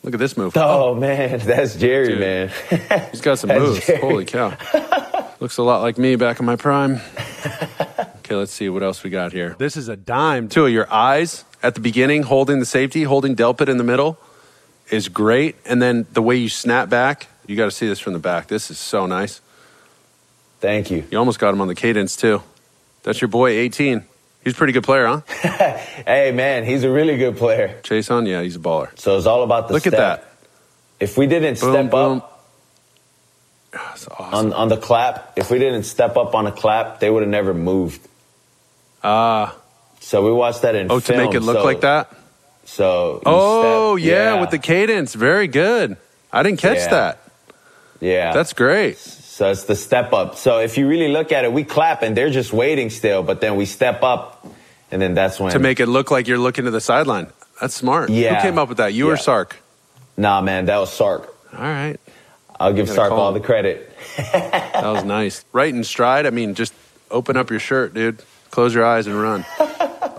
Look 0.03 0.13
at 0.13 0.21
this 0.21 0.37
move. 0.37 0.53
Oh, 0.57 0.95
man, 0.95 1.39
that's 1.45 1.75
Jerry, 1.75 2.09
Dude. 2.09 2.21
man. 2.21 2.53
He's 3.11 3.23
got 3.23 3.39
some 3.39 3.49
moves. 3.59 3.87
Jerry. 3.87 4.01
Holy 4.01 4.25
cow. 4.27 4.57
Looks 5.41 5.57
a 5.57 5.63
lot 5.63 5.81
like 5.81 5.97
me 5.97 6.17
back 6.17 6.39
in 6.39 6.45
my 6.45 6.57
prime. 6.57 7.01
Okay, 8.19 8.35
let's 8.35 8.53
see 8.53 8.69
what 8.69 8.83
else 8.83 9.03
we 9.03 9.09
got 9.09 9.33
here. 9.33 9.57
This 9.59 9.77
is 9.77 9.89
a 9.89 9.97
dime, 9.97 10.49
too. 10.49 10.67
Your 10.67 10.93
eyes 10.93 11.45
at 11.63 11.75
the 11.75 11.81
beginning, 11.81 12.25
holding 12.25 12.61
the 12.61 12.67
safety, 12.67 13.05
holding 13.05 13.35
Delpit 13.35 13.69
in 13.69 13.79
the 13.79 13.85
middle 13.85 14.19
is 14.91 15.09
great. 15.09 15.57
And 15.65 15.81
then 15.81 16.07
the 16.13 16.23
way 16.23 16.37
you 16.37 16.51
snap 16.51 16.91
back, 16.91 17.27
you 17.47 17.57
got 17.57 17.65
to 17.65 17.71
see 17.71 17.89
this 17.89 18.01
from 18.01 18.13
the 18.13 18.19
back. 18.19 18.47
This 18.49 18.71
is 18.71 18.79
so 18.79 19.07
nice. 19.07 19.41
Thank 20.65 20.91
you. 20.91 21.05
You 21.11 21.19
almost 21.19 21.39
got 21.39 21.53
him 21.53 21.61
on 21.61 21.69
the 21.69 21.75
cadence, 21.75 22.17
too. 22.17 22.43
That's 23.03 23.21
your 23.21 23.29
boy, 23.29 23.51
18. 23.51 24.03
He's 24.43 24.55
a 24.55 24.57
pretty 24.57 24.73
good 24.73 24.83
player, 24.85 25.07
huh? 25.07 25.21
Hey, 26.07 26.33
man, 26.33 26.65
he's 26.65 26.85
a 26.85 26.91
really 26.91 27.19
good 27.19 27.37
player. 27.37 27.79
Chaisson? 27.83 28.27
Yeah, 28.27 28.41
he's 28.41 28.57
a 28.57 28.61
baller. 28.61 28.99
So 28.99 29.19
it's 29.19 29.27
all 29.27 29.43
about 29.43 29.69
the 29.69 29.79
step. 29.79 29.93
Look 29.93 29.93
at 29.93 29.99
that. 30.21 30.31
If 31.01 31.19
we 31.19 31.27
didn't 31.27 31.61
Boom, 31.61 31.73
step 31.73 31.91
boom. 31.91 32.19
up 32.19 32.45
That's 33.73 34.09
awesome. 34.09 34.35
on, 34.35 34.53
on 34.55 34.69
the 34.71 34.79
clap, 34.79 35.35
if 35.37 35.51
we 35.51 35.59
didn't 35.59 35.83
step 35.83 36.17
up 36.17 36.35
on 36.35 36.47
a 36.47 36.53
clap, 36.53 36.99
they 37.01 37.11
would 37.11 37.23
have 37.23 37.31
never 37.31 37.53
moved. 37.53 38.01
Ah, 39.03 39.55
So 40.01 40.25
we 40.25 40.33
watched 40.33 40.63
that 40.63 40.75
in 40.75 40.91
oh, 40.91 40.99
to 41.01 41.17
make 41.17 41.35
it 41.35 41.41
look 41.41 41.59
so- 41.59 41.65
like 41.65 41.83
that? 41.83 42.11
So 42.65 43.21
Oh, 43.27 43.99
step- 43.99 44.07
yeah, 44.09 44.41
with 44.41 44.49
the 44.51 44.59
cadence. 44.59 45.13
Very 45.13 45.47
good. 45.47 45.99
I 46.33 46.43
didn't 46.43 46.59
catch 46.61 46.79
Yeah. 46.79 46.89
that. 46.89 47.19
yeah. 48.01 48.33
That's 48.33 48.55
great. 48.55 48.97
So 49.35 49.51
it's 49.51 49.65
the 49.65 49.75
step 49.75 50.13
up. 50.13 50.37
So 50.37 50.61
if 50.61 50.79
you 50.79 50.87
really 50.87 51.09
look 51.09 51.33
at 51.33 51.45
it, 51.45 51.53
we 51.53 51.65
clap 51.65 52.03
and 52.03 52.17
they're 52.17 52.31
just 52.31 52.53
waiting 52.53 52.89
still, 52.89 53.25
but 53.25 53.41
then 53.41 53.57
we 53.57 53.67
step 53.67 54.05
up, 54.05 54.47
and 54.93 55.03
then 55.03 55.15
that's 55.15 55.41
when 55.41 55.51
To 55.51 55.59
make 55.59 55.81
it 55.81 55.87
look 55.87 56.13
like 56.13 56.29
you're 56.29 56.39
looking 56.39 56.67
to 56.67 56.71
the 56.71 56.81
sideline. 56.81 57.27
That's 57.61 57.75
smart. 57.75 58.11
Yeah. 58.11 58.37
Who 58.37 58.43
came 58.43 58.59
up 58.61 58.69
with 58.69 58.79
that? 58.79 58.95
You 58.95 59.11
or 59.11 59.17
Sark? 59.17 59.57
Nah, 60.17 60.41
man, 60.41 60.67
that 60.67 60.79
was 60.79 60.93
Sark. 60.93 61.35
All 61.53 61.59
right. 61.59 61.97
I'll 62.61 62.73
give 62.73 62.89
Sark 62.89 63.11
all 63.11 63.35
him. 63.35 63.35
the 63.35 63.41
credit. 63.41 63.91
That 64.17 64.85
was 64.93 65.03
nice. 65.03 65.45
Right 65.53 65.75
in 65.75 65.83
stride. 65.83 66.27
I 66.27 66.31
mean, 66.31 66.55
just 66.55 66.73
open 67.11 67.37
up 67.37 67.51
your 67.51 67.59
shirt, 67.59 67.93
dude. 67.93 68.23
Close 68.53 68.73
your 68.73 68.85
eyes 68.85 69.09
and 69.09 69.21
run. 69.21 69.45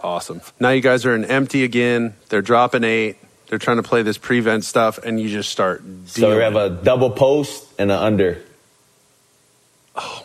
awesome. 0.03 0.41
Now 0.59 0.71
you 0.71 0.81
guys 0.81 1.05
are 1.05 1.15
in 1.15 1.23
empty 1.23 1.63
again. 1.63 2.15
They're 2.27 2.41
dropping 2.41 2.83
eight. 2.83 3.15
They're 3.47 3.59
trying 3.59 3.77
to 3.77 3.83
play 3.83 4.01
this 4.01 4.17
prevent 4.17 4.65
stuff, 4.65 4.97
and 4.97 5.21
you 5.21 5.29
just 5.29 5.51
start. 5.51 5.83
So 6.07 6.35
we 6.35 6.43
have 6.43 6.57
a 6.57 6.69
double 6.69 7.11
post 7.11 7.63
and 7.79 7.89
an 7.89 7.97
under. 7.97 8.43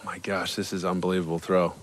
Oh 0.00 0.06
my 0.06 0.18
gosh, 0.18 0.54
this 0.54 0.72
is 0.72 0.84
unbelievable 0.84 1.38
throw. 1.38 1.74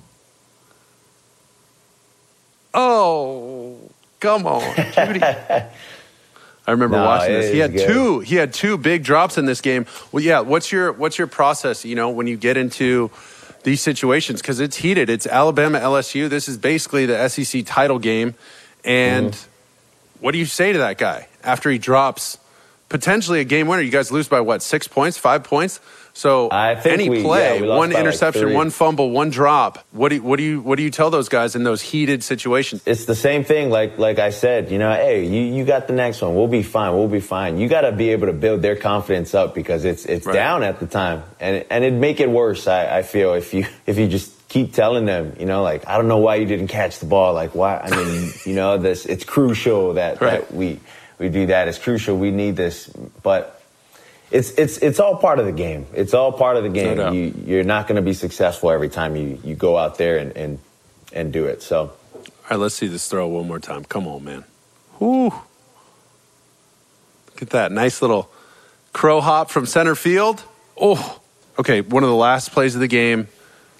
Oh, 2.74 3.78
come 4.20 4.46
on, 4.46 4.62
Jeudy. 4.76 5.22
I 5.24 6.72
remember 6.72 6.98
No, 6.98 7.06
watching 7.06 7.34
this. 7.34 7.52
He 7.54 7.60
had 7.60 7.72
good. 7.74 7.88
two. 7.88 8.20
He 8.20 8.36
had 8.36 8.54
two 8.54 8.78
big 8.78 9.04
drops 9.04 9.38
in 9.38 9.46
this 9.46 9.62
game. 9.62 9.86
Well, 10.12 10.22
yeah. 10.24 10.42
What's 10.42 10.72
your 10.72 10.92
What's 10.92 11.18
your 11.18 11.28
process? 11.28 11.86
You 11.86 11.96
know, 11.96 12.10
when 12.10 12.28
you 12.28 12.36
get 12.38 12.58
into 12.58 13.10
these 13.64 13.82
situations 13.82 14.42
because 14.42 14.60
it's 14.60 14.76
heated. 14.78 15.10
It's 15.10 15.26
Alabama 15.26 15.80
LSU. 15.80 16.30
This 16.30 16.48
is 16.48 16.58
basically 16.58 17.06
the 17.06 17.28
SEC 17.30 17.66
title 17.66 18.00
game, 18.00 18.36
and 18.84 19.32
Mm-hmm. 19.34 20.20
what 20.26 20.32
do 20.34 20.38
you 20.38 20.46
say 20.46 20.74
to 20.74 20.80
that 20.80 20.98
guy 20.98 21.28
after 21.44 21.70
he 21.72 21.78
drops 21.78 22.38
potentially 22.90 23.40
a 23.40 23.46
game 23.46 23.68
winner? 23.68 23.82
You 23.82 23.92
guys 23.92 24.12
lose 24.12 24.28
by 24.28 24.42
what? 24.42 24.62
Six 24.62 24.88
points? 24.88 25.18
Five 25.18 25.44
points? 25.46 25.80
So 26.18 26.50
I 26.52 26.74
think 26.74 26.94
any 26.94 27.10
we- 27.10 27.22
play, 27.22 27.60
yeah, 27.62 27.76
one 27.76 27.90
by, 27.90 27.94
like, 27.94 28.00
interception, 28.02 28.54
one 28.54 28.72
fumble, 28.72 29.12
one 29.12 29.30
drop. 29.30 29.86
What 29.92 30.10
do 30.10 30.16
you, 30.16 30.24
what 30.24 30.38
do 30.38 30.44
you 30.44 30.62
what 30.62 30.78
do 30.78 30.82
you 30.84 30.90
tell 30.90 31.12
those 31.12 31.30
guys 31.30 31.56
in 31.56 31.64
those 31.64 31.82
heated 31.84 32.24
situations? 32.24 32.82
It's 32.88 33.06
the 33.06 33.14
same 33.14 33.44
thing, 33.44 33.70
like 33.70 34.00
like 34.00 34.18
I 34.18 34.32
said, 34.32 34.72
you 34.72 34.80
know, 34.80 34.92
hey, 34.92 35.26
you, 35.28 35.42
you 35.56 35.64
got 35.64 35.86
the 35.86 35.94
next 35.94 36.22
one. 36.24 36.34
We'll 36.34 36.48
be 36.48 36.64
fine. 36.64 36.96
We'll 36.96 37.08
be 37.08 37.20
fine. 37.20 37.60
You 37.60 37.68
got 37.70 37.82
to 37.82 37.92
be 37.92 38.10
able 38.10 38.26
to 38.28 38.34
build 38.34 38.64
their 38.64 38.76
confidence 38.76 39.36
up 39.36 39.54
because 39.54 39.86
it's 39.86 40.06
it's 40.06 40.26
Right. 40.26 40.34
down 40.34 40.64
at 40.64 40.80
the 40.80 40.88
time, 40.88 41.22
and 41.40 41.64
and 41.70 41.84
it'd 41.84 42.00
make 42.00 42.20
it 42.20 42.32
worse. 42.32 42.66
I, 42.68 42.98
I 42.98 43.02
feel 43.04 43.36
if 43.36 43.54
you 43.54 43.68
if 43.86 44.00
you 44.00 44.08
just 44.08 44.34
keep 44.50 44.74
telling 44.74 45.06
them, 45.06 45.36
you 45.40 45.46
know, 45.46 45.62
like 45.62 45.88
I 45.88 45.98
don't 45.98 46.08
know 46.08 46.18
why 46.18 46.36
you 46.38 46.48
didn't 46.48 46.70
catch 46.70 46.98
the 46.98 47.06
ball. 47.06 47.36
Like 47.36 47.54
why? 47.54 47.78
I 47.78 47.90
mean, 47.96 48.32
you 48.46 48.56
know, 48.56 48.80
this 48.80 49.06
it's 49.06 49.24
crucial 49.24 49.94
that 49.94 50.20
Right. 50.20 50.42
that 50.42 50.52
we 50.52 50.80
we 51.20 51.30
do 51.30 51.46
that. 51.46 51.68
It's 51.68 51.78
crucial. 51.78 52.18
We 52.18 52.32
need 52.32 52.56
this, 52.56 52.88
but. 53.22 53.54
It's 54.30 54.52
it's 54.52 54.78
it's 54.80 55.00
all 55.00 55.16
part 55.16 55.40
of 55.40 55.46
the 55.46 55.52
game. 55.54 55.88
It's 55.94 56.14
all 56.14 56.34
part 56.34 56.58
of 56.58 56.64
the 56.64 56.70
game. 56.70 56.98
doubt. 56.98 57.14
you 57.14 57.34
you're 57.46 57.64
not 57.64 57.88
going 57.88 57.96
to 57.96 58.02
be 58.02 58.14
successful 58.14 58.72
every 58.72 58.90
time 58.90 59.16
you, 59.16 59.40
you 59.44 59.56
go 59.56 59.78
out 59.78 59.98
there 59.98 60.18
and, 60.18 60.36
and 60.36 60.60
and 61.14 61.32
do 61.32 61.46
it. 61.46 61.62
So 61.62 61.80
All 61.80 61.94
right, 62.52 62.60
let's 62.60 62.76
see 62.76 62.88
this 62.88 63.08
throw 63.08 63.28
one 63.28 63.48
more 63.48 63.60
time. 63.60 63.86
Come 63.86 64.08
on, 64.08 64.24
man. 64.26 64.44
Whoo. 65.00 65.26
Look 65.26 65.44
at 67.42 67.50
that. 67.52 67.72
Nice 67.72 68.02
little 68.02 68.30
crow 68.92 69.22
hop 69.22 69.50
from 69.50 69.66
center 69.66 69.96
field. 69.96 70.44
Oh. 70.80 71.22
Okay, 71.60 71.82
one 71.82 72.04
of 72.04 72.10
the 72.10 72.16
last 72.16 72.52
plays 72.52 72.76
of 72.76 72.82
the 72.82 72.88
game. 72.88 73.28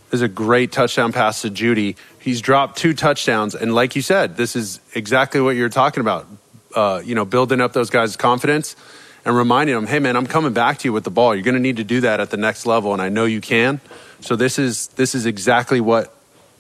There's 0.10 0.22
a 0.22 0.28
great 0.28 0.72
touchdown 0.72 1.12
pass 1.12 1.42
to 1.42 1.50
Jeudy. 1.50 1.96
He's 2.20 2.40
dropped 2.40 2.78
two 2.78 2.94
touchdowns. 2.94 3.54
And 3.56 3.76
like 3.76 3.96
you 3.96 4.02
said, 4.02 4.38
this 4.38 4.56
is 4.56 4.80
exactly 4.96 5.42
what 5.42 5.56
you're 5.56 5.70
talking 5.70 6.02
about. 6.02 6.28
Uh, 6.74 7.02
you 7.04 7.14
know, 7.14 7.26
building 7.26 7.60
up 7.60 7.74
those 7.74 7.90
guys' 7.90 8.16
confidence 8.16 8.76
and 9.28 9.36
reminding 9.36 9.76
them, 9.76 9.86
hey 9.86 10.00
man, 10.00 10.16
I'm 10.16 10.26
coming 10.26 10.54
back 10.54 10.80
to 10.80 10.88
you 10.88 10.94
with 10.94 11.04
the 11.04 11.12
ball. 11.12 11.36
You're 11.36 11.44
gonna 11.44 11.60
need 11.60 11.78
to 11.78 11.84
do 11.84 12.02
that 12.02 12.20
at 12.20 12.32
the 12.32 12.38
next 12.38 12.66
level, 12.66 12.94
and 12.94 13.02
I 13.02 13.10
know 13.10 13.26
you 13.26 13.42
can. 13.42 13.82
So 14.22 14.36
this 14.36 14.58
is 14.58 14.88
this 14.96 15.14
is 15.14 15.26
exactly 15.28 15.82
what 15.82 16.14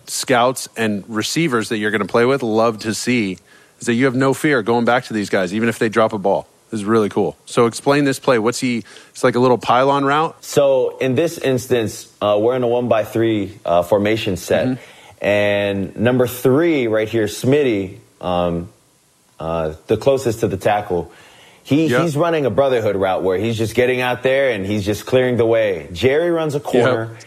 scouts 0.10 0.67
and 0.77 1.03
receivers 1.08 1.69
that 1.69 1.77
you're 1.77 1.91
going 1.91 2.01
to 2.01 2.08
play 2.08 2.25
with 2.25 2.43
love 2.43 2.80
to 2.80 2.93
see 2.93 3.38
is 3.80 3.86
that 3.88 3.93
you 3.93 4.06
have 4.06 4.15
no 4.15 4.34
fear 4.34 4.62
going 4.62 4.86
back 4.86 5.06
to 5.06 5.13
these 5.13 5.30
guys, 5.30 5.53
even 5.53 5.69
if 5.69 5.80
they 5.80 5.89
drop 5.89 6.13
a 6.13 6.17
ball. 6.17 6.47
This 6.71 6.82
is 6.82 6.86
really 6.86 7.10
cool. 7.10 7.38
So 7.45 7.65
explain 7.65 8.03
this 8.03 8.19
play. 8.19 8.39
What's 8.39 8.60
he? 8.60 8.84
It's 9.10 9.23
like 9.23 9.36
a 9.36 9.39
little 9.39 9.58
pylon 9.58 10.03
route. 10.03 10.43
So 10.43 10.97
in 10.97 11.15
this 11.15 11.38
instance, 11.38 12.13
uh, 12.21 12.38
we're 12.41 12.56
in 12.56 12.63
a 12.63 12.67
one 12.67 12.89
by 12.89 13.06
three 13.06 13.58
uh, 13.63 13.84
formation 13.84 14.36
set, 14.36 14.80
and 15.21 15.95
number 15.95 16.27
three 16.27 16.88
right 16.88 17.08
here, 17.08 17.25
Smitty, 17.25 17.99
um, 18.19 18.69
uh, 19.39 19.75
the 19.88 19.95
closest 19.95 20.41
to 20.41 20.47
the 20.47 20.58
tackle. 20.58 21.12
He, 21.67 21.88
Yeah. 21.88 22.03
He's 22.03 22.15
running 22.15 22.45
a 22.45 22.49
brotherhood 22.49 22.95
route 22.95 23.23
where 23.23 23.38
he's 23.38 23.58
just 23.58 23.75
getting 23.75 23.99
out 23.99 24.23
there 24.23 24.51
and 24.51 24.65
he's 24.65 24.86
just 24.86 25.06
clearing 25.06 25.36
the 25.36 25.45
way. 25.45 25.89
Jerry 25.91 26.32
runs 26.32 26.56
a 26.56 26.62
corner, 26.62 27.17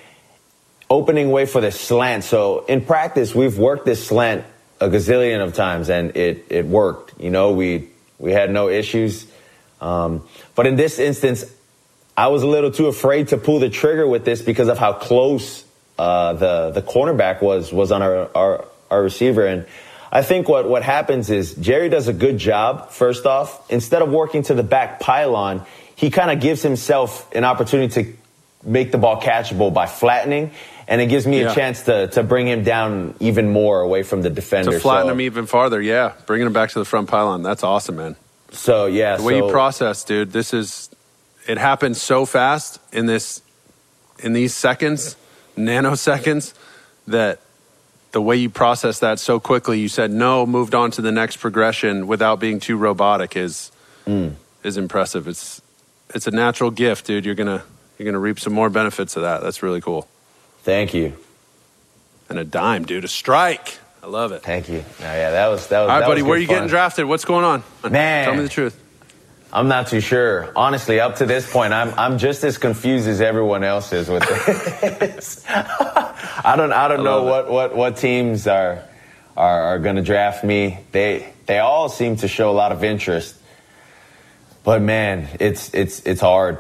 opening 0.89 1.31
way 1.31 1.45
for 1.45 1.61
the 1.61 1.71
slant. 1.71 2.25
So 2.25 2.65
in 2.65 2.87
practice, 2.87 3.35
we've 3.35 3.59
worked 3.59 3.85
this 3.85 4.07
slant 4.07 4.47
a 4.81 4.89
gazillion 4.89 5.45
of 5.45 5.53
times, 5.53 5.91
and 5.91 6.17
it 6.17 6.47
it 6.49 6.65
worked. 6.65 7.21
You 7.21 7.29
know, 7.29 7.53
we 7.53 7.91
we 8.19 8.33
had 8.33 8.51
no 8.51 8.71
issues. 8.71 9.27
Um, 9.79 10.27
but 10.55 10.67
in 10.67 10.77
this 10.77 10.99
instance, 10.99 11.45
I 12.17 12.29
was 12.29 12.43
a 12.43 12.47
little 12.47 12.71
too 12.71 12.87
afraid 12.87 13.29
to 13.29 13.37
pull 13.37 13.59
the 13.59 13.69
trigger 13.69 14.09
with 14.09 14.25
this 14.25 14.41
because 14.41 14.69
of 14.69 14.79
how 14.79 14.95
close 14.95 15.67
uh, 15.99 16.33
the 16.33 16.71
the 16.71 16.83
cornerback 16.83 17.43
was 17.43 17.75
was 17.75 17.93
on 17.93 18.01
our, 18.01 18.35
our 18.35 18.65
our 18.91 19.03
receiver. 19.03 19.45
And 19.45 19.67
I 20.13 20.23
think 20.23 20.49
what 20.49 20.69
what 20.69 20.83
happens 20.83 21.31
is 21.31 21.55
Jerry 21.55 21.89
does 21.89 22.09
a 22.09 22.13
good 22.13 22.39
job. 22.39 22.91
First 22.91 23.27
off, 23.27 23.71
instead 23.71 24.03
of 24.03 24.11
working 24.11 24.43
to 24.45 24.55
the 24.55 24.63
back 24.65 24.99
pylon, 25.01 25.65
he 25.95 26.11
kind 26.11 26.31
of 26.31 26.41
gives 26.41 26.63
himself 26.63 27.31
an 27.35 27.45
opportunity 27.45 28.05
to 28.05 28.13
make 28.65 28.91
the 28.93 28.99
ball 28.99 29.21
catchable 29.21 29.73
by 29.73 29.87
flattening. 29.87 30.51
And 30.89 31.01
it 31.01 31.07
gives 31.07 31.25
me 31.27 31.41
Yeah. 31.41 31.53
a 31.53 31.55
chance 31.55 31.83
to, 31.83 32.09
to 32.09 32.25
bring 32.25 32.49
him 32.49 32.65
down 32.65 33.15
even 33.21 33.51
more 33.53 33.81
away 33.81 34.03
from 34.03 34.23
the 34.23 34.31
defender. 34.31 34.73
To 34.73 34.81
flatten 34.81 35.07
so, 35.07 35.13
him 35.13 35.21
even 35.21 35.47
farther, 35.47 35.81
yeah, 35.81 36.15
bringing 36.27 36.49
him 36.49 36.53
back 36.53 36.71
to 36.71 36.79
the 36.81 36.85
front 36.85 37.09
pylon. 37.09 37.43
That's 37.45 37.63
awesome, 37.63 37.97
man. 37.97 38.17
so 38.51 38.87
yeah, 38.87 39.17
The 39.17 39.23
way 39.23 39.39
so, 39.39 39.47
you 39.47 39.53
process, 39.53 40.03
dude. 40.03 40.33
This 40.33 40.53
is 40.53 40.91
it 41.47 41.59
happens 41.59 42.03
so 42.03 42.27
fast 42.27 42.81
in 42.93 43.07
this 43.07 43.41
in 44.19 44.33
these 44.33 44.53
seconds, 44.55 45.15
nanoseconds, 45.57 46.53
that 47.07 47.41
the 48.13 48.21
way 48.21 48.37
you 48.37 48.51
process 48.51 48.99
that 49.01 49.19
so 49.19 49.39
quickly, 49.41 49.79
you 49.81 49.89
said 49.89 50.11
no, 50.11 50.47
moved 50.47 50.75
on 50.75 50.91
to 50.93 51.03
the 51.03 51.13
next 51.13 51.37
progression 51.39 52.07
without 52.07 52.41
being 52.41 52.61
too 52.61 52.77
robotic 52.77 53.37
is 53.37 53.71
Mm. 54.07 54.33
is 54.65 54.77
impressive. 54.77 55.29
It's 55.29 55.61
it's 56.15 56.27
a 56.27 56.31
natural 56.31 56.71
gift, 56.71 57.07
dude. 57.07 57.25
You're 57.25 57.35
gonna 57.35 57.63
you're 57.99 58.07
gonna 58.07 58.19
reap 58.19 58.41
some 58.41 58.53
more 58.53 58.71
benefits 58.71 59.15
of 59.17 59.23
that. 59.23 59.43
That's 59.43 59.63
really 59.63 59.81
cool. 59.81 60.09
Thank 60.63 60.95
you. 60.95 61.13
And 62.29 62.39
a 62.39 62.45
dime, 62.45 62.85
dude. 62.85 63.05
A 63.05 63.09
strike. 63.09 63.79
I 64.03 64.07
love 64.07 64.33
it. 64.33 64.43
Thank 64.43 64.69
you. 64.69 64.79
No, 65.01 65.07
yeah, 65.07 65.31
that 65.31 65.49
was 65.49 65.67
that 65.69 65.81
was. 65.83 65.91
All 65.91 66.01
right, 66.01 66.07
buddy. 66.07 66.23
Where 66.23 66.35
are 66.35 66.39
you 66.39 66.47
fun. 66.47 66.57
getting 66.57 66.69
drafted? 66.69 67.05
What's 67.05 67.25
going 67.27 67.45
on? 67.45 67.63
Man. 67.89 68.25
tell 68.25 68.35
me 68.35 68.43
the 68.43 68.49
truth. 68.49 68.79
I'm 69.53 69.69
not 69.69 69.89
too 69.89 70.01
sure. 70.01 70.53
Honestly, 70.55 71.01
up 71.01 71.17
to 71.17 71.27
this 71.27 71.51
point, 71.51 71.73
I'm 71.73 71.93
I'm 71.99 72.19
just 72.19 72.45
as 72.45 72.59
confused 72.59 73.09
as 73.09 73.21
everyone 73.21 73.65
else 73.65 73.93
is 73.93 74.09
with 74.09 74.23
this. 74.29 75.45
I 75.49 76.55
don't 76.57 76.73
I 76.73 76.89
don't 76.89 77.01
I 77.01 77.05
know 77.05 77.25
what, 77.25 77.51
what, 77.51 77.77
what 77.77 77.97
teams 77.97 78.47
are 78.47 78.85
are, 79.37 79.63
are 79.63 79.79
going 79.79 79.97
to 79.97 80.03
draft 80.03 80.45
me. 80.45 80.79
They 80.93 81.33
they 81.47 81.59
all 81.59 81.89
seem 81.89 82.17
to 82.17 82.29
show 82.29 82.51
a 82.51 82.53
lot 82.53 82.71
of 82.71 82.85
interest, 82.85 83.37
but 84.63 84.81
man, 84.83 85.29
it's 85.41 85.75
it's 85.75 86.01
it's 86.01 86.21
hard. 86.21 86.59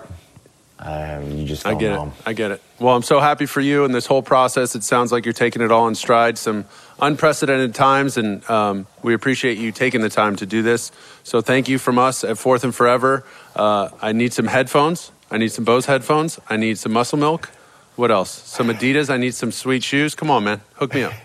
Um, 0.81 1.33
you 1.33 1.44
just 1.44 1.66
I 1.66 1.72
don't 1.72 1.79
get 1.79 1.92
know. 1.92 2.07
it. 2.07 2.12
I 2.26 2.33
get 2.33 2.50
it. 2.53 2.62
Well, 2.79 2.96
I'm 2.96 3.03
so 3.03 3.20
happy 3.20 3.44
for 3.44 3.61
you 3.61 3.85
and 3.85 3.94
this 3.94 4.07
whole 4.07 4.22
process. 4.22 4.74
It 4.74 4.83
sounds 4.83 5.12
like 5.12 5.26
you're 5.26 5.35
taking 5.35 5.61
it 5.61 5.70
all 5.70 5.87
in 5.88 5.94
stride. 5.94 6.38
Some 6.38 6.64
unprecedented 7.00 7.74
times, 7.74 8.16
and 8.16 8.48
um, 8.50 8.86
we 9.02 9.14
appreciate 9.14 9.58
you 9.58 9.72
taking 9.72 10.00
the 10.00 10.08
time 10.08 10.36
to 10.36 10.46
do 10.46 10.62
this. 10.62 10.92
So 11.24 11.40
thank 11.40 11.68
you 11.68 11.78
from 11.78 11.98
us 11.98 12.24
at 12.24 12.38
Fourth 12.38 12.64
and 12.64 12.74
Forever. 12.74 13.24
Uh, 13.54 13.90
I 14.00 14.12
need 14.12 14.32
some 14.32 14.46
headphones. 14.46 15.12
I 15.30 15.38
need 15.38 15.52
some 15.52 15.64
Bose 15.64 15.86
headphones. 15.86 16.38
I 16.48 16.56
need 16.56 16.78
some 16.78 16.92
Muscle 16.92 17.18
Milk. 17.18 17.50
What 17.96 18.10
else? 18.10 18.30
Some 18.30 18.68
Adidas. 18.68 19.10
I 19.10 19.16
need 19.16 19.34
some 19.34 19.52
sweet 19.52 19.84
shoes. 19.84 20.14
Come 20.14 20.30
on, 20.30 20.44
man. 20.44 20.60
Hook 20.74 20.94
me 20.94 21.02
up. 21.04 21.12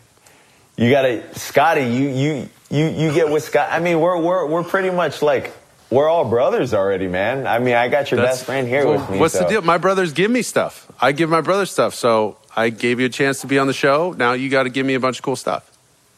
You 0.77 0.89
gotta, 0.89 1.23
Scotty. 1.39 1.83
You 1.83 2.09
you 2.09 2.49
you 2.69 2.85
you 2.89 3.13
get 3.13 3.29
with 3.29 3.43
Scott. 3.43 3.69
I 3.71 3.79
mean, 3.79 4.01
we're 4.01 4.21
we're 4.21 4.45
we're 4.45 4.63
pretty 4.65 4.89
much 4.89 5.21
like 5.21 5.53
we're 5.89 6.09
all 6.09 6.25
brothers 6.29 6.73
already, 6.73 7.07
man. 7.07 7.47
I 7.47 7.59
mean, 7.59 7.75
I 7.75 7.87
got 7.87 8.11
your 8.11 8.17
That's- 8.17 8.39
best 8.39 8.45
friend 8.45 8.67
here 8.67 8.85
well, 8.85 8.99
with 8.99 9.09
me. 9.09 9.17
What's 9.17 9.39
the 9.39 9.45
deal? 9.45 9.61
My 9.61 9.77
brothers 9.77 10.11
give 10.11 10.29
me 10.29 10.41
stuff. 10.41 10.91
I 10.99 11.13
give 11.13 11.29
my 11.29 11.39
brother 11.39 11.65
stuff. 11.65 11.93
So 11.95 12.35
I 12.55 12.69
gave 12.69 12.99
you 12.99 13.07
a 13.07 13.09
chance 13.09 13.41
to 13.41 13.47
be 13.47 13.59
on 13.59 13.67
the 13.67 13.73
show. 13.73 14.13
Now 14.17 14.33
you 14.33 14.49
got 14.49 14.63
to 14.63 14.69
give 14.69 14.85
me 14.85 14.93
a 14.93 14.99
bunch 14.99 15.17
of 15.19 15.23
cool 15.23 15.35
stuff. 15.35 15.69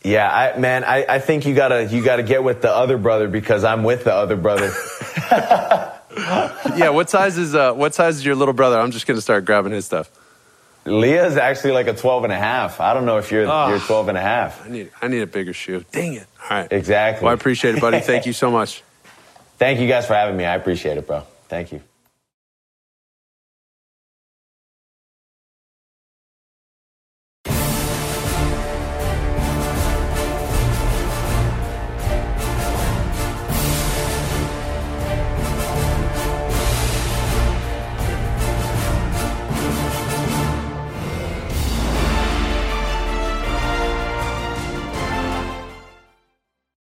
Yeah, 0.03 0.29
I, 0.29 0.57
man, 0.59 0.83
I, 0.83 1.05
I 1.09 1.19
think 1.19 1.45
you 1.45 1.55
gotta 1.55 1.85
you 1.85 2.03
gotta 2.03 2.23
get 2.23 2.43
with 2.43 2.61
the 2.61 2.69
other 2.71 2.97
brother 2.97 3.27
because 3.27 3.63
I'm 3.63 3.83
with 3.83 4.03
the 4.05 4.13
other 4.13 4.35
brother. 4.37 4.71
yeah. 6.77 6.89
What 6.89 7.09
size 7.09 7.37
is 7.37 7.55
uh, 7.55 7.73
what 7.73 7.93
size 7.95 8.17
is 8.17 8.25
your 8.25 8.35
little 8.35 8.53
brother? 8.53 8.79
I'm 8.79 8.91
just 8.91 9.07
gonna 9.07 9.21
start 9.21 9.45
grabbing 9.45 9.71
his 9.73 9.85
stuff. 9.85 10.09
Leah's 10.85 11.35
actually 11.35 11.73
like 11.73 11.87
a 11.87 11.93
12 11.93 12.23
and 12.25 12.31
a 12.31 12.37
half. 12.37 12.79
I 12.79 12.93
don't 12.93 13.05
know 13.05 13.17
if 13.17 13.31
you're 13.31 13.47
Ah. 13.47 13.69
you're 13.69 13.79
12 13.79 14.07
and 14.09 14.17
a 14.17 14.21
half. 14.21 14.65
I 14.65 14.69
need 14.69 14.91
I 15.01 15.07
need 15.07 15.21
a 15.21 15.27
bigger 15.27 15.51
shoe. 15.53 15.83
Dang 15.91 16.13
it. 16.13 16.27
All 16.49 16.57
right. 16.57 16.71
Exactly. 16.71 17.25
Well, 17.25 17.31
I 17.31 17.33
appreciate 17.33 17.75
it, 17.75 17.81
buddy. 17.81 17.99
Thank 17.99 18.25
you 18.25 18.33
so 18.33 18.49
much. 18.51 18.83
Thank 19.57 19.79
you 19.79 19.87
guys 19.87 20.05
for 20.05 20.13
having 20.13 20.37
me. 20.37 20.45
I 20.45 20.55
appreciate 20.55 20.97
it, 20.97 21.07
bro. 21.07 21.23
Thank 21.49 21.71
you. 21.71 21.81